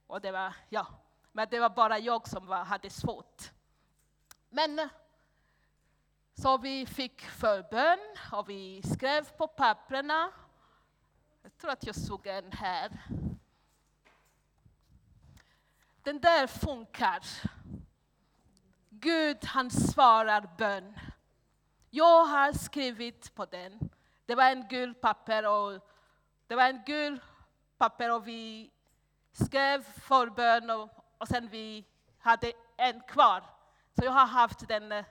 och 0.07 0.21
det 0.21 0.31
var, 0.31 0.53
ja, 0.69 0.87
men 1.31 1.47
det 1.51 1.59
var 1.59 1.69
bara 1.69 1.99
jag 1.99 2.27
som 2.27 2.45
var, 2.45 2.63
hade 2.63 2.89
svårt. 2.89 3.51
Men 4.49 4.79
eh, 4.79 4.87
så 6.33 6.57
vi 6.57 6.85
fick 6.85 7.21
förbön 7.21 7.99
och 8.31 8.49
vi 8.49 8.81
skrev 8.81 9.23
på 9.37 9.47
papperna. 9.47 10.31
Jag 11.43 11.57
tror 11.57 11.71
att 11.71 11.85
jag 11.85 11.95
såg 11.95 12.27
en 12.27 12.51
här. 12.51 12.91
Den 16.03 16.21
där 16.21 16.47
funkar. 16.47 17.19
Gud 18.89 19.45
han 19.45 19.71
svarar 19.71 20.49
bön. 20.57 20.99
Jag 21.89 22.25
har 22.25 22.53
skrivit 22.53 23.35
på 23.35 23.45
den. 23.45 23.89
Det 24.25 24.35
var 24.35 24.51
en 24.51 24.67
gul 24.67 24.93
papper 24.93 25.47
och 25.47 25.87
det 26.47 26.55
var 26.55 26.63
en 26.63 26.83
gul 26.85 27.21
papper 27.77 28.11
och 28.11 28.27
vi 28.27 28.71
skrev 29.31 29.83
förbön 29.83 30.69
och, 30.69 30.89
och 31.17 31.27
sen 31.27 31.47
vi 31.47 31.85
hade 32.19 32.51
en 32.77 33.01
kvar. 33.01 33.43
Så 33.99 34.05
jag 34.05 34.11
har 34.11 34.25
haft 34.25 34.67
den 34.67 34.91
eh, 34.91 35.05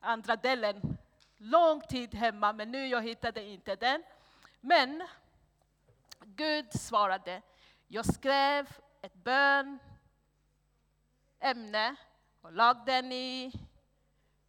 andra 0.00 0.36
delen 0.36 0.98
lång 1.36 1.80
tid 1.80 2.14
hemma, 2.14 2.52
men 2.52 2.70
nu 2.70 2.86
jag 2.86 3.02
hittade 3.02 3.42
inte 3.42 3.76
den. 3.76 4.02
Men 4.60 5.08
Gud 6.20 6.72
svarade. 6.72 7.42
Jag 7.88 8.06
skrev 8.06 8.78
ett 9.02 9.14
bön, 9.14 9.78
ämne 11.40 11.96
och 12.40 12.52
lade 12.52 12.92
den 12.92 13.12
i, 13.12 13.52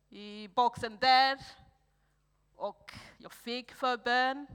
i 0.09 0.47
boxen 0.47 0.97
där. 0.97 1.45
Och 2.55 2.93
jag 3.17 3.31
fick 3.31 3.73
förbön. 3.73 4.47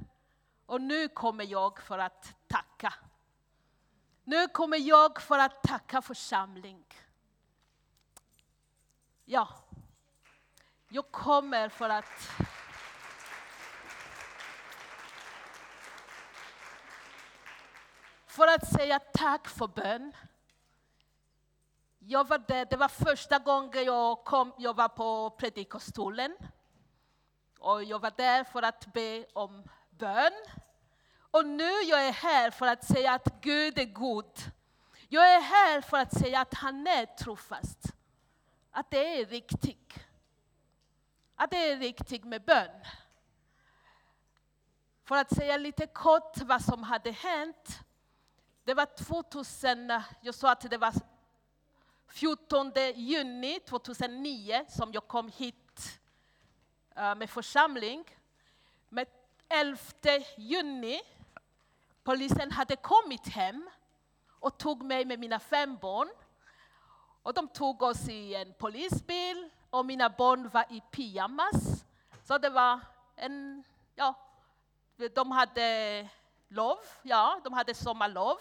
Och 0.67 0.81
nu 0.81 1.09
kommer 1.09 1.45
jag 1.45 1.83
för 1.83 1.99
att 1.99 2.35
tacka. 2.49 2.95
Nu 4.25 4.49
kommer 4.49 4.79
jag 4.79 5.23
för 5.23 5.39
att 5.39 5.63
tacka 5.63 6.03
församling. 6.03 6.85
Ja, 9.25 9.62
jag 10.95 11.11
kommer 11.11 11.69
för 11.69 11.89
att 11.89 12.31
för 18.27 18.47
att 18.47 18.69
säga 18.69 18.99
tack 18.99 19.49
för 19.49 19.67
bön. 19.67 20.13
Jag 21.99 22.29
var 22.29 22.39
där, 22.39 22.65
det 22.65 22.77
var 22.77 22.89
första 22.89 23.39
gången 23.39 23.85
jag, 23.85 24.25
kom, 24.25 24.53
jag 24.59 24.77
var 24.77 24.89
på 24.89 25.31
predikostolen. 25.31 26.37
Och 27.59 27.85
jag 27.85 27.99
var 27.99 28.13
där 28.17 28.45
för 28.45 28.63
att 28.63 28.93
be 28.93 29.27
om 29.33 29.65
bön. 29.91 30.33
Och 31.31 31.47
nu 31.47 31.71
jag 31.71 32.07
är 32.07 32.13
här 32.13 32.51
för 32.51 32.67
att 32.67 32.85
säga 32.85 33.13
att 33.13 33.41
Gud 33.41 33.79
är 33.79 33.85
god. 33.85 34.41
Jag 35.09 35.35
är 35.35 35.41
här 35.41 35.81
för 35.81 35.97
att 35.97 36.19
säga 36.19 36.41
att 36.41 36.55
han 36.55 36.87
är 36.87 37.07
trofast. 37.07 37.79
Att 38.71 38.91
det 38.91 39.21
är 39.21 39.27
riktigt 39.27 39.83
att 41.43 41.51
det 41.51 41.71
är 41.71 41.77
riktigt 41.77 42.25
med 42.25 42.45
bön. 42.45 42.71
För 45.05 45.17
att 45.17 45.35
säga 45.35 45.57
lite 45.57 45.87
kort 45.87 46.37
vad 46.37 46.63
som 46.63 46.83
hade 46.83 47.11
hänt. 47.11 47.81
Det 48.65 48.75
var 48.75 48.87
2000, 48.87 50.03
jag 50.21 50.35
sa 50.35 50.53
att 50.53 50.71
det 50.71 50.79
var 50.79 50.95
14 52.09 52.73
juni 52.95 53.61
2009 53.61 54.65
som 54.69 54.93
jag 54.93 55.09
kom 55.09 55.29
hit 55.29 56.01
eh, 56.97 57.15
med 57.15 57.31
församling. 57.31 58.05
Men 58.89 59.07
11 59.49 59.79
juni 60.37 61.01
polisen 62.03 62.53
hade 62.53 62.77
kommit 62.77 63.29
hem 63.29 63.71
och 64.29 64.59
tog 64.59 64.83
mig 64.83 65.05
med 65.05 65.19
mina 65.19 65.41
fem 65.41 65.77
barn. 65.77 66.09
Och 67.23 67.35
de 67.35 67.49
tog 67.49 67.83
oss 67.83 68.09
i 68.09 68.35
en 68.35 68.55
polisbil 68.55 69.51
och 69.73 69.87
mina 69.87 70.09
barn 70.09 70.49
var 70.49 70.65
i 70.71 70.81
pyjamas. 70.81 71.85
Så 72.25 72.39
det 72.39 72.51
var 72.51 72.81
en, 73.17 73.65
ja, 73.95 74.15
de 75.15 75.31
hade 75.31 76.09
lov, 76.49 76.79
ja, 77.03 77.41
de 77.45 77.53
hade 77.53 77.75
sommarlov. 77.75 78.39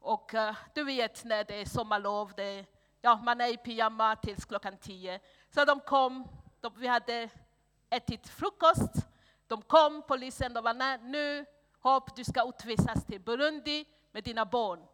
Och 0.00 0.34
uh, 0.34 0.56
du 0.74 0.84
vet 0.84 1.24
när 1.24 1.44
det 1.44 1.60
är 1.60 1.64
sommarlov, 1.64 2.32
det, 2.36 2.66
ja, 3.00 3.20
man 3.22 3.40
är 3.40 3.48
i 3.48 3.56
pyjama 3.56 4.16
tills 4.16 4.44
klockan 4.44 4.76
tio. 4.76 5.20
Så 5.50 5.64
de 5.64 5.80
kom, 5.80 6.28
de, 6.60 6.72
vi 6.76 6.86
hade 6.86 7.28
ätit 7.90 8.28
frukost. 8.28 8.92
De 9.46 9.62
kom, 9.62 10.02
polisen, 10.08 10.54
de 10.54 10.64
var 10.64 10.74
nej 10.74 10.98
nu, 11.02 11.46
hopp, 11.80 12.16
du 12.16 12.24
ska 12.24 12.48
utvisas 12.48 13.04
till 13.04 13.20
Burundi 13.20 13.84
med 14.12 14.24
dina 14.24 14.44
barn. 14.44 14.86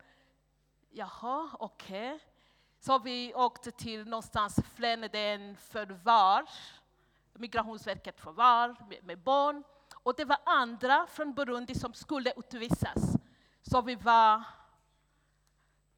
Jaha, 0.91 1.51
okej. 1.59 2.15
Okay. 2.15 2.28
Så 2.81 2.99
vi 2.99 3.35
åkte 3.35 3.71
till 3.71 4.05
någonstans 4.05 4.61
Fleneden 4.75 5.57
förvar, 5.57 6.49
Migrationsverket 7.35 8.21
förvar 8.21 8.77
med, 8.89 9.05
med 9.05 9.19
barn. 9.19 9.65
Och 9.95 10.15
det 10.17 10.25
var 10.25 10.39
andra 10.45 11.07
från 11.07 11.35
Burundi 11.35 11.75
som 11.75 11.95
skulle 11.95 12.33
utvisas. 12.37 13.17
Så 13.63 13.83
vi 13.83 13.95
var, 13.95 14.43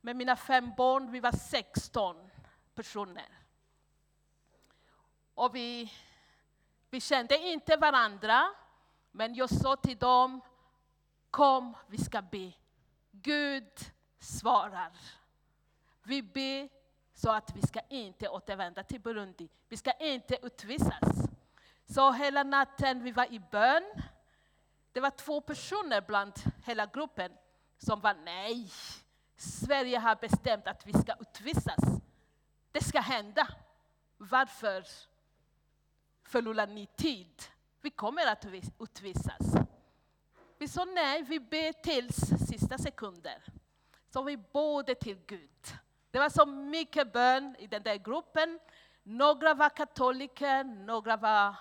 med 0.01 0.17
mina 0.17 0.37
fem 0.37 0.73
barn, 0.77 1.13
vi 1.13 1.21
var 1.21 1.33
16 1.33 2.31
personer. 2.75 3.39
Och 5.35 5.55
vi, 5.55 5.93
vi 6.91 7.01
kände 7.01 7.39
inte 7.39 7.77
varandra, 7.77 8.51
men 9.11 9.35
jag 9.35 9.51
sa 9.51 9.77
till 9.77 9.99
dem, 9.99 10.41
kom 11.31 11.77
vi 11.87 11.99
ska 11.99 12.23
be. 12.23 12.53
Gud 13.11 13.73
svarar. 14.19 14.93
Vi 16.11 16.23
ber 16.23 16.69
så 17.15 17.31
att 17.31 17.57
vi 17.57 17.63
ska 17.63 17.81
inte 17.89 18.29
återvända 18.29 18.83
till 18.83 19.01
Burundi. 19.01 19.49
Vi 19.69 19.77
ska 19.77 19.93
inte 19.93 20.47
utvisas. 20.47 21.29
Så 21.87 22.13
hela 22.13 22.43
natten 22.43 23.03
vi 23.03 23.13
var 23.13 23.33
i 23.33 23.41
bön. 23.51 23.85
Det 24.93 25.01
var 25.01 25.11
två 25.11 25.41
personer 25.41 26.01
bland 26.01 26.33
hela 26.65 26.87
gruppen 26.87 27.33
som 27.79 28.01
var 28.01 28.15
nej. 28.25 28.71
Sverige 29.37 29.99
har 29.99 30.17
bestämt 30.17 30.67
att 30.67 30.87
vi 30.87 30.93
ska 30.93 31.15
utvisas. 31.21 31.81
Det 32.73 32.85
ska 32.85 33.01
hända. 33.01 33.49
Varför 34.17 34.85
förlorar 36.25 36.67
ni 36.67 36.87
tid? 36.87 37.43
Vi 37.81 37.91
kommer 37.91 38.27
att 38.27 38.47
utvisas. 38.81 39.55
Vi 40.59 40.69
sa 40.69 40.85
nej, 40.85 41.23
vi 41.23 41.41
ber 41.41 41.73
tills 41.73 42.17
sista 42.49 42.79
sekunder. 42.79 43.43
Så 44.09 44.23
vi 44.23 44.37
bad 44.37 44.99
till 45.01 45.19
Gud. 45.27 45.79
Det 46.11 46.19
var 46.19 46.29
så 46.29 46.47
mycket 46.47 47.13
bön 47.13 47.57
i 47.59 47.67
den 47.67 47.83
där 47.83 47.97
gruppen. 47.97 48.59
Några 49.03 49.55
var 49.55 49.69
katoliker, 49.69 50.65
några 50.65 51.17
var, 51.17 51.55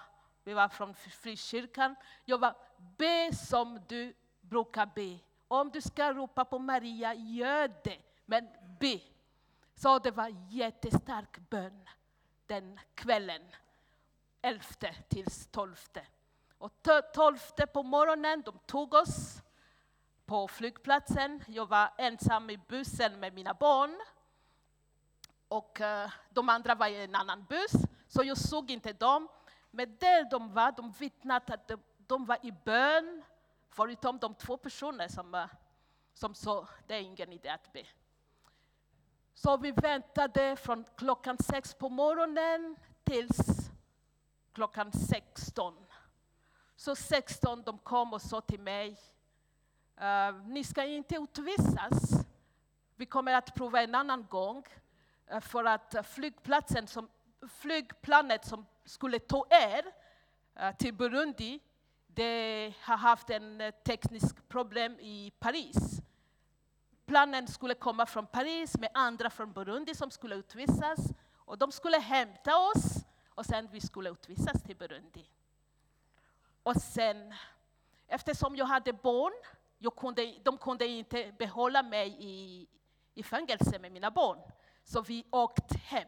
vi 0.43 0.53
var 0.53 0.69
från 0.69 0.95
frikyrkan. 0.95 1.95
Jag 2.25 2.37
var, 2.37 2.55
be 2.97 3.35
som 3.35 3.79
du 3.87 4.13
brukar 4.41 4.85
be. 4.95 5.19
Om 5.47 5.69
du 5.69 5.81
ska 5.81 6.13
ropa 6.13 6.45
på 6.45 6.59
Maria, 6.59 7.13
gör 7.13 7.67
det. 7.83 7.99
Men 8.25 8.47
be. 8.79 8.99
Så 9.75 9.99
det 9.99 10.11
var 10.11 10.35
jättestark 10.49 11.37
bön 11.49 11.89
den 12.47 12.79
kvällen. 12.95 13.41
Elfte 14.41 14.95
till 15.07 15.25
tolfte. 15.51 16.07
Och 16.57 16.73
tolfte 17.13 17.67
på 17.67 17.83
morgonen, 17.83 18.41
de 18.41 18.59
tog 18.65 18.93
oss 18.93 19.41
på 20.25 20.47
flygplatsen. 20.47 21.43
Jag 21.47 21.65
var 21.65 21.93
ensam 21.97 22.49
i 22.49 22.57
bussen 22.57 23.19
med 23.19 23.33
mina 23.33 23.53
barn. 23.53 23.99
Och 25.49 25.81
eh, 25.81 26.09
de 26.29 26.49
andra 26.49 26.75
var 26.75 26.87
i 26.87 27.03
en 27.03 27.15
annan 27.15 27.45
buss, 27.49 27.71
så 28.07 28.23
jag 28.23 28.37
såg 28.37 28.71
inte 28.71 28.93
dem. 28.93 29.27
Men 29.71 29.97
där 29.99 30.29
de 30.29 30.53
var, 30.53 30.71
de 30.71 30.91
vittnade 30.91 31.53
att 31.53 31.67
de, 31.67 31.79
de 31.97 32.25
var 32.25 32.37
i 32.45 32.51
bön, 32.51 33.23
förutom 33.69 34.19
de 34.19 34.35
två 34.35 34.57
personer 34.57 35.07
som, 35.07 35.35
eh, 35.35 35.45
som 36.13 36.35
sa 36.35 36.67
det 36.87 36.95
är 36.95 37.01
ingen 37.01 37.33
idé 37.33 37.49
att 37.49 37.73
be. 37.73 37.83
Så 39.33 39.57
vi 39.57 39.71
väntade 39.71 40.55
från 40.55 40.85
klockan 40.97 41.37
sex 41.37 41.73
på 41.73 41.89
morgonen 41.89 42.75
tills 43.03 43.71
klockan 44.53 44.91
16. 44.91 45.85
Så 46.75 46.95
16 46.95 47.63
de 47.63 47.77
kom 47.77 48.13
och 48.13 48.21
sa 48.21 48.41
till 48.41 48.59
mig, 48.59 48.99
eh, 49.97 50.35
ni 50.45 50.63
ska 50.63 50.83
inte 50.83 51.15
utvisas. 51.15 52.25
Vi 52.95 53.05
kommer 53.05 53.33
att 53.33 53.55
prova 53.55 53.81
en 53.81 53.95
annan 53.95 54.25
gång. 54.29 54.63
Eh, 55.29 55.39
för 55.39 55.63
att 55.63 55.95
flygplatsen 56.07 56.87
som, 56.87 57.09
flygplanet 57.47 58.45
som 58.45 58.65
skulle 58.85 59.19
ta 59.19 59.45
er 59.49 59.85
eh, 60.55 60.75
till 60.75 60.93
Burundi, 60.93 61.59
det 62.07 62.73
har 62.81 62.97
haft 62.97 63.29
en 63.29 63.61
eh, 63.61 63.71
teknisk 63.71 64.47
problem 64.47 64.99
i 64.99 65.31
Paris. 65.39 66.01
Planen 67.05 67.47
skulle 67.47 67.73
komma 67.73 68.05
från 68.05 68.27
Paris 68.27 68.77
med 68.77 68.89
andra 68.93 69.29
från 69.29 69.53
Burundi 69.53 69.95
som 69.95 70.11
skulle 70.11 70.35
utvisas. 70.35 70.99
Och 71.35 71.57
de 71.57 71.71
skulle 71.71 71.97
hämta 71.97 72.57
oss 72.57 73.05
och 73.29 73.45
sen 73.45 73.67
vi 73.71 73.81
skulle 73.81 74.09
utvisas 74.09 74.63
till 74.63 74.75
Burundi. 74.75 75.29
Och 76.63 76.75
sen, 76.75 77.33
eftersom 78.07 78.55
jag 78.55 78.65
hade 78.65 78.93
barn, 78.93 79.33
jag 79.77 79.95
kunde, 79.95 80.35
de 80.43 80.57
kunde 80.57 80.87
inte 80.87 81.31
behålla 81.37 81.83
mig 81.83 82.17
i, 82.19 82.67
i 83.13 83.23
fängelse 83.23 83.79
med 83.79 83.91
mina 83.91 84.11
barn. 84.11 84.39
Så 84.89 85.01
vi 85.01 85.25
åkte 85.31 85.77
hem. 85.77 86.07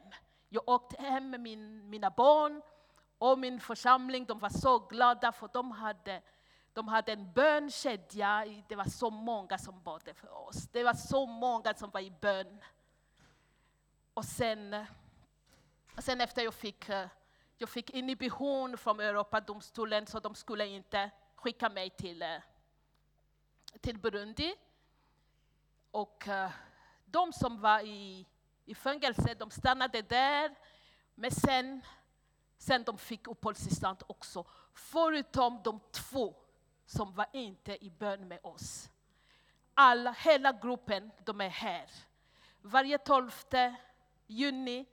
Jag 0.50 0.70
åkte 0.70 1.02
hem 1.02 1.30
med 1.30 1.40
min, 1.40 1.90
mina 1.90 2.10
barn 2.10 2.62
och 3.18 3.40
min 3.40 3.60
församling. 3.60 4.26
De 4.26 4.40
var 4.40 4.50
så 4.50 4.80
glada 4.80 5.32
för 5.32 5.50
de 5.54 5.72
hade, 5.72 6.22
de 6.74 6.88
hade 6.88 7.12
en 7.12 7.34
bönkedja. 7.34 8.46
Det 8.68 8.76
var 8.76 8.86
så 8.86 9.10
många 9.10 9.58
som 9.58 9.84
bad 9.84 10.10
för 10.16 10.48
oss. 10.48 10.68
Det 10.72 10.84
var 10.84 10.94
så 10.94 11.26
många 11.26 11.74
som 11.74 11.90
var 11.90 12.02
i 12.02 12.12
bön. 12.12 12.62
Och 14.14 14.26
sen, 14.26 14.86
sen 15.98 16.22
efter 16.22 16.42
jag 16.42 16.54
fick 16.54 16.90
eh, 16.90 17.08
jag 17.58 17.70
fick 17.70 17.90
inhibition 17.90 18.78
från 18.78 19.00
Europadomstolen 19.00 20.08
så 20.08 20.20
de 20.20 20.36
skulle 20.36 20.68
inte 20.68 21.12
skicka 21.36 21.70
mig 21.70 21.90
till, 21.90 22.22
eh, 22.22 22.38
till 23.82 24.00
Burundi. 24.00 24.56
Och 25.92 26.28
eh, 26.28 26.52
de 27.06 27.34
som 27.34 27.62
var 27.62 27.80
i, 27.80 28.28
i 28.72 28.76
fängelse, 28.76 29.34
de 29.34 29.52
stannade 29.52 30.02
där. 30.02 30.56
Men 31.16 31.32
sen, 31.32 31.82
sen 32.58 32.84
de 32.84 32.98
fick 32.98 33.28
uppehållstillstånd 33.28 34.04
också. 34.08 34.46
Förutom 34.74 35.62
de 35.64 35.80
två 35.92 36.36
som 36.86 37.14
var 37.14 37.28
inte 37.34 37.86
i 37.86 37.90
bön 37.90 38.28
med 38.28 38.40
oss. 38.44 38.90
Alla, 39.74 40.12
hela 40.12 40.52
gruppen, 40.52 41.12
de 41.26 41.42
är 41.42 41.50
här. 41.50 41.90
Varje 42.62 42.98
12 42.98 43.32
juni 44.28 44.86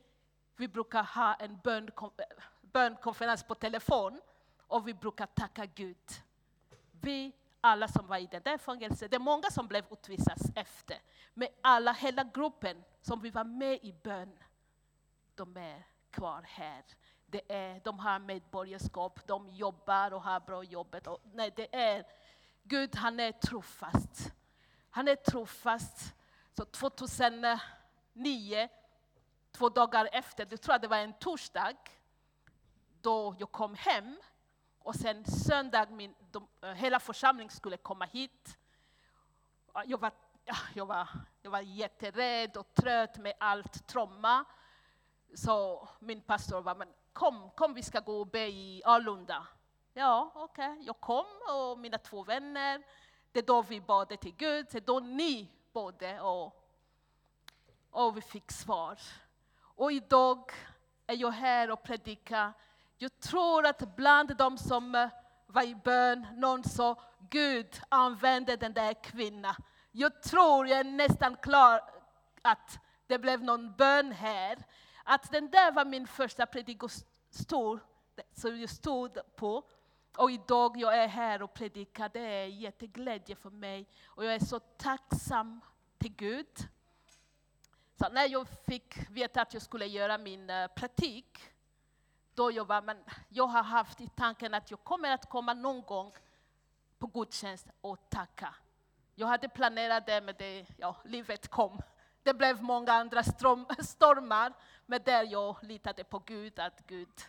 vi 0.57 0.69
brukar 0.69 1.03
ha 1.03 1.35
en 1.35 1.61
eh, 1.65 2.25
bönkonferens 2.63 3.43
på 3.43 3.55
telefon 3.55 4.21
och 4.67 4.89
vi 4.89 4.95
brukar 4.95 5.27
tacka 5.27 5.67
Gud. 5.67 6.23
Vi 6.91 7.33
alla 7.61 7.89
som 7.89 8.07
var 8.07 8.17
i 8.17 8.27
det 8.27 8.45
där 8.45 8.59
fängelset, 8.59 9.11
det 9.11 9.17
är 9.17 9.21
många 9.21 9.51
som 9.51 9.69
blev 9.69 9.85
utvisade 9.91 10.53
efter. 10.55 11.01
Men 11.35 11.49
alla, 11.61 11.93
hela 11.93 12.25
gruppen 12.25 12.85
som 13.01 13.21
vi 13.21 13.31
var 13.31 13.45
med 13.45 13.79
i 13.83 13.93
bön, 13.93 14.39
de 15.35 15.57
är 15.57 15.83
kvar 16.11 16.43
här. 16.43 16.85
Det 17.27 17.53
är, 17.53 17.81
de 17.85 17.99
har 17.99 18.19
medborgarskap, 18.19 19.27
de 19.27 19.49
jobbar 19.49 20.15
och 20.15 20.23
har 20.23 20.41
bra 20.41 20.65
jobbet. 20.65 21.07
Och, 21.07 21.21
nej, 21.33 21.53
det 21.57 21.77
är, 21.77 22.07
Gud 22.63 22.97
han 22.97 23.21
är 23.21 23.33
trofast. 23.33 24.33
Han 24.91 25.09
är 25.09 25.17
trofast. 25.17 26.15
Så 26.57 26.65
2009, 26.65 28.69
två 29.53 29.69
dagar 29.69 30.09
efter, 30.13 30.47
jag 30.51 30.61
tror 30.61 30.75
att 30.75 30.83
det 30.83 30.89
var 30.89 30.97
en 30.97 31.13
torsdag, 31.13 31.77
då 33.01 33.37
jag 33.39 33.53
kom 33.53 33.75
hem. 33.75 34.17
Och 34.89 34.95
sen 34.95 35.25
söndag, 35.25 35.87
min, 35.91 36.15
de, 36.31 36.49
eh, 36.63 36.73
hela 36.73 37.01
församlingen 37.01 37.51
skulle 37.51 37.77
komma 37.77 38.05
hit. 38.05 38.59
Jag 39.85 40.01
var, 40.01 40.13
jag, 40.75 40.87
var, 40.87 41.09
jag 41.43 41.51
var 41.51 41.61
jätterädd 41.61 42.57
och 42.57 42.75
trött 42.75 43.17
med 43.17 43.33
allt 43.41 43.87
trauma. 43.87 44.45
Så 45.35 45.89
min 45.99 46.21
pastor 46.21 46.61
var, 46.61 46.75
men 46.75 46.89
kom, 47.13 47.51
kom 47.51 47.75
vi 47.75 47.83
ska 47.83 48.01
gå 48.01 48.21
och 48.21 48.27
be 48.27 48.49
i 48.49 48.83
Alunda. 48.85 49.47
Ja, 49.93 50.33
okej. 50.35 50.73
Okay. 50.73 50.85
Jag 50.85 51.01
kom 51.01 51.27
och 51.51 51.79
mina 51.79 51.99
två 51.99 52.23
vänner. 52.23 52.83
Det 53.33 53.39
är 53.39 53.47
då 53.47 53.63
vi 53.63 53.81
bad 53.81 54.21
till 54.21 54.35
Gud, 54.35 54.67
det 54.71 54.79
är 54.79 54.81
då 54.81 55.01
ni 55.01 55.51
bad 55.73 56.03
och, 56.21 56.71
och 57.91 58.17
vi 58.17 58.21
fick 58.21 58.53
svar. 58.53 58.99
Och 59.61 59.93
idag 59.93 60.53
är 61.07 61.17
jag 61.17 61.31
här 61.31 61.71
och 61.71 61.83
predikar 61.83 62.53
jag 62.99 63.21
tror 63.21 63.67
att 63.67 63.97
bland 63.97 64.37
de 64.37 64.59
som 64.59 64.95
eh, 64.95 65.09
var 65.47 65.63
i 65.63 65.75
bön, 65.75 66.27
någon 66.35 66.65
sa, 66.65 67.03
Gud 67.31 67.81
använde 67.89 68.57
den 68.57 68.73
där 68.73 68.95
kvinnan. 68.95 69.55
Jag 69.93 70.23
tror, 70.23 70.69
jag 70.69 70.79
är 70.79 70.85
nästan 70.85 71.37
klar 71.37 71.81
att 72.43 72.79
det 73.07 73.19
blev 73.19 73.43
någon 73.43 73.73
bön 73.73 74.13
här. 74.13 74.59
Att 75.05 75.33
den 75.33 75.51
där 75.51 75.73
var 75.73 75.85
min 75.85 76.07
första 76.07 76.47
predikostol 76.47 77.81
som 78.33 78.61
jag 78.61 78.71
stod 78.71 79.19
på. 79.37 79.63
Och 80.17 80.31
idag 80.31 80.77
jag 80.77 80.99
är 80.99 81.09
här 81.09 81.43
och 81.43 81.55
predikar, 81.55 82.11
det 82.13 82.21
är 82.21 82.47
jätteglädje 82.47 83.37
för 83.37 83.51
mig. 83.51 83.87
Och 84.07 84.25
jag 84.25 84.35
är 84.35 84.45
så 84.45 84.61
tacksam 84.61 85.61
till 85.99 86.15
Gud. 86.15 86.69
Så 87.99 88.09
när 88.09 88.29
jag 88.29 88.49
fick 88.49 89.11
veta 89.11 89.43
att 89.43 89.53
jag 89.55 89.63
skulle 89.63 89.87
göra 89.87 90.19
min 90.19 90.51
eh, 90.51 90.67
praktik, 90.67 91.39
då 92.39 92.53
jag 92.53 92.65
var, 92.65 92.83
men 92.83 92.97
jag 93.29 93.47
har 93.47 93.63
haft 93.63 94.01
i 94.01 94.09
tanken 94.09 94.55
att 94.55 94.71
jag 94.71 94.85
kommer 94.85 95.11
att 95.11 95.29
komma 95.29 95.55
någon 95.55 95.83
gång 95.83 96.13
på 96.99 97.07
gudstjänst 97.07 97.67
och 97.81 98.11
tacka. 98.11 98.55
Jag 99.15 99.27
hade 99.27 99.49
planerat 99.49 100.07
det, 100.07 100.21
men 100.21 100.35
det, 100.39 100.67
ja, 100.77 100.97
livet 101.05 101.49
kom. 101.49 101.83
Det 102.23 102.35
blev 102.35 102.63
många 102.63 102.93
andra 102.93 103.23
storm, 103.23 103.67
stormar, 103.79 104.53
men 104.87 105.01
där 105.05 105.25
jag 105.25 105.57
litade 105.63 106.05
på 106.05 106.19
Gud, 106.19 106.59
att 106.59 106.87
Gud 106.87 107.21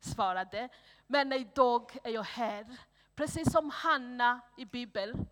svarade. 0.00 0.68
Men 1.06 1.32
idag 1.32 1.98
är 2.04 2.10
jag 2.10 2.22
här, 2.22 2.66
precis 3.14 3.52
som 3.52 3.70
Hanna 3.70 4.40
i 4.56 4.64
Bibeln, 4.64 5.26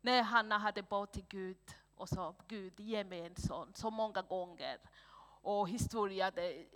när 0.00 0.22
Hanna 0.22 0.58
hade 0.58 0.82
bett 0.82 1.12
till 1.12 1.24
Gud 1.28 1.74
och 1.96 2.08
sa 2.08 2.34
Gud, 2.46 2.80
ge 2.80 3.04
mig 3.04 3.26
en 3.26 3.36
son, 3.36 3.72
så 3.74 3.90
många 3.90 4.22
gånger. 4.22 4.78
Och 5.42 5.68
historia, 5.68 6.30
det, 6.30 6.66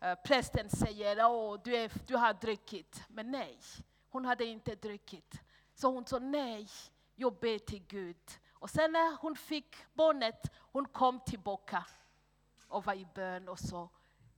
Eh, 0.00 0.14
prästen 0.14 0.70
säger, 0.70 1.26
åh, 1.26 1.60
du, 1.64 1.76
är, 1.76 1.92
du 2.06 2.16
har 2.16 2.34
druckit. 2.34 3.04
Men 3.08 3.30
nej, 3.30 3.58
hon 4.10 4.24
hade 4.24 4.44
inte 4.44 4.74
druckit. 4.74 5.42
Så 5.74 5.90
hon 5.90 6.06
sa 6.06 6.18
nej, 6.18 6.68
jag 7.14 7.38
ber 7.38 7.58
till 7.58 7.82
Gud. 7.86 8.40
Och 8.52 8.70
sen 8.70 8.92
när 8.92 9.16
hon 9.16 9.36
fick 9.36 9.76
barnet, 9.94 10.52
hon 10.72 10.86
kom 10.86 11.20
tillbaka 11.20 11.84
och 12.68 12.84
var 12.84 12.94
i 12.94 13.06
bön 13.14 13.48
och 13.48 13.58
sa, 13.58 13.88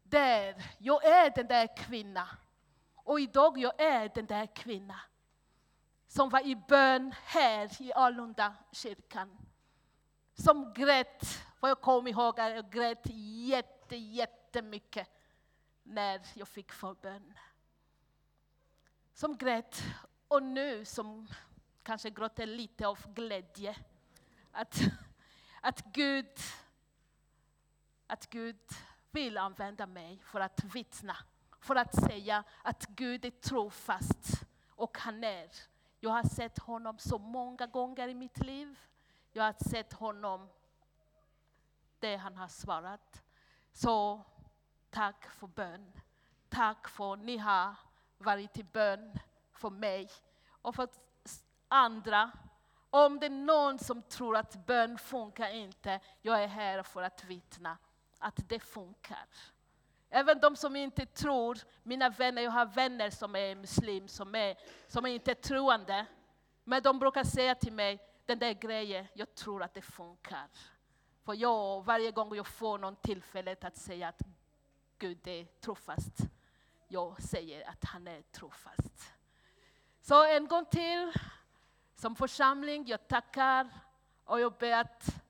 där, 0.02 0.64
jag 0.78 1.04
är 1.04 1.30
den 1.30 1.46
där 1.46 1.76
kvinnan. 1.76 2.26
Och 2.94 3.20
idag 3.20 3.58
jag 3.58 3.80
är 3.80 4.10
den 4.14 4.26
där 4.26 4.46
kvinnan 4.46 5.00
som 6.08 6.28
var 6.28 6.46
i 6.46 6.56
bön 6.56 7.14
här 7.24 7.82
i 7.82 7.92
Alunda 7.92 8.54
kyrkan. 8.72 9.38
Som 10.34 10.72
grät, 10.72 11.24
vad 11.60 11.70
jag 11.70 11.80
kommer 11.80 12.10
ihåg, 12.10 12.38
jag 12.38 12.70
grät 12.70 13.06
jätte, 13.06 13.96
jättemycket 13.96 15.08
när 15.82 16.20
jag 16.34 16.48
fick 16.48 16.72
förbön. 16.72 17.38
Som 19.14 19.36
grät 19.36 19.82
och 20.28 20.42
nu 20.42 20.84
som 20.84 21.28
kanske 21.82 22.10
gråter 22.10 22.46
lite 22.46 22.86
av 22.86 23.14
glädje. 23.14 23.76
Att, 24.52 24.80
att, 25.60 25.84
Gud, 25.92 26.38
att 28.06 28.30
Gud 28.30 28.60
vill 29.10 29.38
använda 29.38 29.86
mig 29.86 30.22
för 30.24 30.40
att 30.40 30.64
vittna. 30.64 31.16
För 31.60 31.76
att 31.76 31.94
säga 31.94 32.44
att 32.62 32.86
Gud 32.86 33.24
är 33.24 33.30
trofast 33.30 34.44
och 34.68 34.98
han 34.98 35.24
är. 35.24 35.50
Jag 36.00 36.10
har 36.10 36.22
sett 36.22 36.58
honom 36.58 36.98
så 36.98 37.18
många 37.18 37.66
gånger 37.66 38.08
i 38.08 38.14
mitt 38.14 38.38
liv. 38.38 38.78
Jag 39.32 39.44
har 39.44 39.70
sett 39.70 39.92
honom, 39.92 40.48
det 41.98 42.16
han 42.16 42.36
har 42.36 42.48
svarat. 42.48 43.22
Så 43.72 44.22
tack 44.92 45.30
för 45.30 45.46
bön. 45.46 45.92
Tack 46.48 46.88
för 46.88 47.12
att 47.12 47.18
ni 47.18 47.36
har 47.36 47.74
varit 48.18 48.58
i 48.58 48.62
bön 48.62 49.18
för 49.52 49.70
mig 49.70 50.10
och 50.62 50.74
för 50.74 50.88
andra. 51.68 52.30
Om 52.90 53.20
det 53.20 53.26
är 53.26 53.30
någon 53.30 53.78
som 53.78 54.02
tror 54.02 54.36
att 54.36 54.66
bön 54.66 54.98
funkar 54.98 55.48
inte, 55.48 56.00
jag 56.22 56.42
är 56.42 56.46
här 56.46 56.82
för 56.82 57.02
att 57.02 57.24
vittna 57.24 57.78
att 58.18 58.48
det 58.48 58.60
funkar. 58.60 59.26
Även 60.10 60.40
de 60.40 60.56
som 60.56 60.76
inte 60.76 61.06
tror, 61.06 61.58
mina 61.82 62.08
vänner, 62.08 62.42
jag 62.42 62.50
har 62.50 62.66
vänner 62.66 63.10
som 63.10 63.36
är 63.36 63.54
muslim, 63.54 64.08
som 64.08 64.34
är, 64.34 64.56
som 64.86 65.06
är 65.06 65.10
inte 65.10 65.34
troende. 65.34 66.06
Men 66.64 66.82
de 66.82 66.98
brukar 66.98 67.24
säga 67.24 67.54
till 67.54 67.72
mig, 67.72 67.98
den 68.26 68.38
där 68.38 68.52
grejen, 68.52 69.06
jag 69.14 69.34
tror 69.34 69.62
att 69.62 69.74
det 69.74 69.82
funkar. 69.82 70.48
För 71.24 71.34
jag, 71.34 71.84
varje 71.84 72.10
gång 72.10 72.36
jag 72.36 72.46
får 72.46 72.78
någon 72.78 72.96
tillfälle 72.96 73.56
att 73.60 73.76
säga 73.76 74.08
att 74.08 74.22
Gud 75.02 75.26
är 75.28 75.44
trofast, 75.44 76.18
jag 76.88 77.22
säger 77.22 77.68
att 77.68 77.84
han 77.84 78.08
är 78.08 78.22
trofast. 78.22 79.12
Så 80.00 80.24
en 80.24 80.46
gång 80.46 80.64
till, 80.64 81.12
som 81.94 82.16
församling, 82.16 82.86
jag 82.86 83.08
tackar 83.08 83.70
och 84.24 84.40
jag 84.40 84.52
ber 84.52 84.72
att 84.72 85.24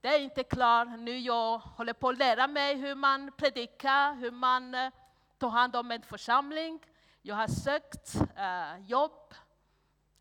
det 0.00 0.08
är 0.08 0.20
inte 0.20 0.44
klart 0.44 0.88
nu. 0.98 1.18
Jag 1.18 1.58
håller 1.58 1.92
på 1.92 2.08
att 2.08 2.18
lära 2.18 2.46
mig 2.46 2.74
hur 2.74 2.94
man 2.94 3.32
predikar, 3.36 4.14
hur 4.14 4.30
man 4.30 4.74
eh, 4.74 4.92
tar 5.38 5.48
hand 5.48 5.76
om 5.76 5.90
en 5.90 6.02
församling. 6.02 6.80
Jag 7.22 7.34
har 7.34 7.48
sökt 7.48 8.16
uh, 8.16 8.86
jobb 8.86 9.34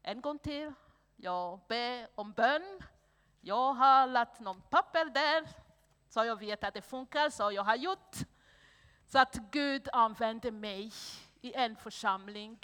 en 0.03 0.21
gång 0.21 0.39
till. 0.39 0.73
Jag 1.15 1.59
ber 1.67 2.07
om 2.15 2.31
bön. 2.31 2.79
Jag 3.41 3.73
har 3.73 4.07
lagt 4.07 4.39
någon 4.39 4.61
papper 4.61 5.05
där, 5.05 5.47
så 6.17 6.25
jag 6.25 6.39
vet 6.39 6.63
att 6.63 6.73
det 6.73 6.81
funkar, 6.81 7.29
så 7.29 7.51
jag 7.51 7.63
har 7.63 7.75
gjort. 7.75 8.15
Så 9.05 9.19
att 9.19 9.35
Gud 9.51 9.89
använder 9.93 10.51
mig 10.51 10.91
i 11.41 11.53
en 11.53 11.75
församling 11.75 12.59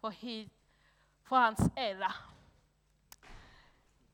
för, 0.00 0.10
hit, 0.10 0.52
för 1.22 1.36
hans 1.36 1.70
ära. 1.76 2.14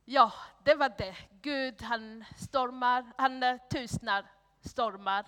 Ja, 0.04 0.32
det 0.64 0.74
var 0.74 0.94
det. 0.98 1.16
Gud 1.42 1.82
han 1.82 2.24
stormar, 2.36 3.12
han 3.18 3.42
eh, 3.42 3.60
tystnar 3.70 4.26
stormar. 4.60 5.26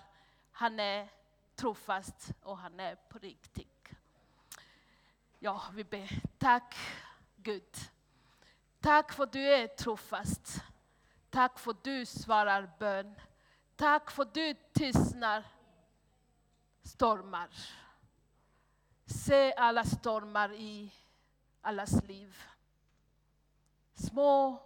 Han 0.50 0.80
är 0.80 1.08
trofast 1.54 2.30
och 2.42 2.58
han 2.58 2.80
är 2.80 2.94
på 2.94 3.18
riktigt. 3.18 3.88
Ja, 5.38 5.62
vi 5.72 5.84
ber. 5.84 6.10
Tack 6.38 6.76
Gud. 7.36 7.76
Tack 8.80 9.12
för 9.12 9.22
att 9.22 9.32
du 9.32 9.54
är 9.54 9.66
trofast. 9.66 10.62
Tack 11.32 11.58
för 11.58 11.70
att 11.70 11.84
du 11.84 12.06
svarar 12.06 12.70
bön. 12.78 13.14
Tack 13.76 14.10
för 14.10 14.22
att 14.22 14.34
du 14.34 14.54
tystnar 14.72 15.44
stormar. 16.82 17.50
Se 19.06 19.54
alla 19.54 19.84
stormar 19.84 20.52
i 20.52 20.92
allas 21.60 22.04
liv. 22.04 22.42
Små 23.94 24.62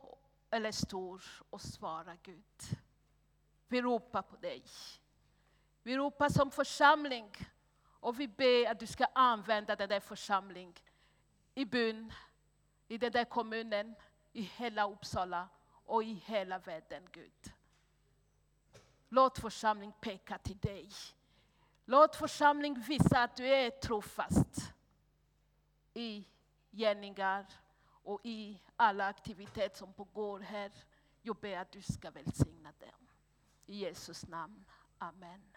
eller 0.51 0.73
stor 0.73 1.23
och 1.51 1.61
svara 1.61 2.17
Gud. 2.23 2.79
Vi 3.69 3.83
ropar 3.83 4.23
på 4.23 4.37
dig. 4.37 4.65
Vi 5.83 5.97
ropar 5.97 6.29
som 6.29 6.51
församling 6.51 7.33
och 7.85 8.21
vi 8.21 8.29
ber 8.29 8.71
att 8.71 8.81
du 8.81 8.87
ska 8.87 9.07
använda 9.15 9.77
den 9.77 9.89
där 9.89 10.01
församlingen 10.01 10.75
i 11.55 11.65
byn, 11.65 12.13
i 12.89 12.99
den 12.99 13.13
där 13.13 13.25
kommunen, 13.25 13.95
i 14.33 14.43
hela 14.43 14.91
Uppsala 14.91 15.49
och 15.87 16.05
i 16.05 16.13
hela 16.13 16.59
världen, 16.59 17.03
Gud. 17.13 17.53
Låt 19.09 19.39
församling 19.39 19.93
peka 20.01 20.39
till 20.39 20.59
dig. 20.59 20.91
Låt 21.85 22.17
församling 22.17 22.81
visa 22.81 23.23
att 23.23 23.37
du 23.37 23.47
är 23.47 23.71
trofast 23.71 24.73
i 25.95 26.29
gärningar 26.71 27.47
och 27.87 28.21
i 28.25 28.63
alla 28.77 29.07
aktiviteter 29.07 29.77
som 29.77 29.93
pågår 29.93 30.41
här. 30.41 30.73
Jag 31.23 31.37
ber 31.37 31.59
att 31.59 31.73
du 31.73 31.83
ska 31.83 32.11
välsigna 32.11 32.73
dem. 32.79 33.09
I 33.67 33.77
Jesus 33.77 34.27
namn. 34.27 34.65
Amen. 34.99 35.56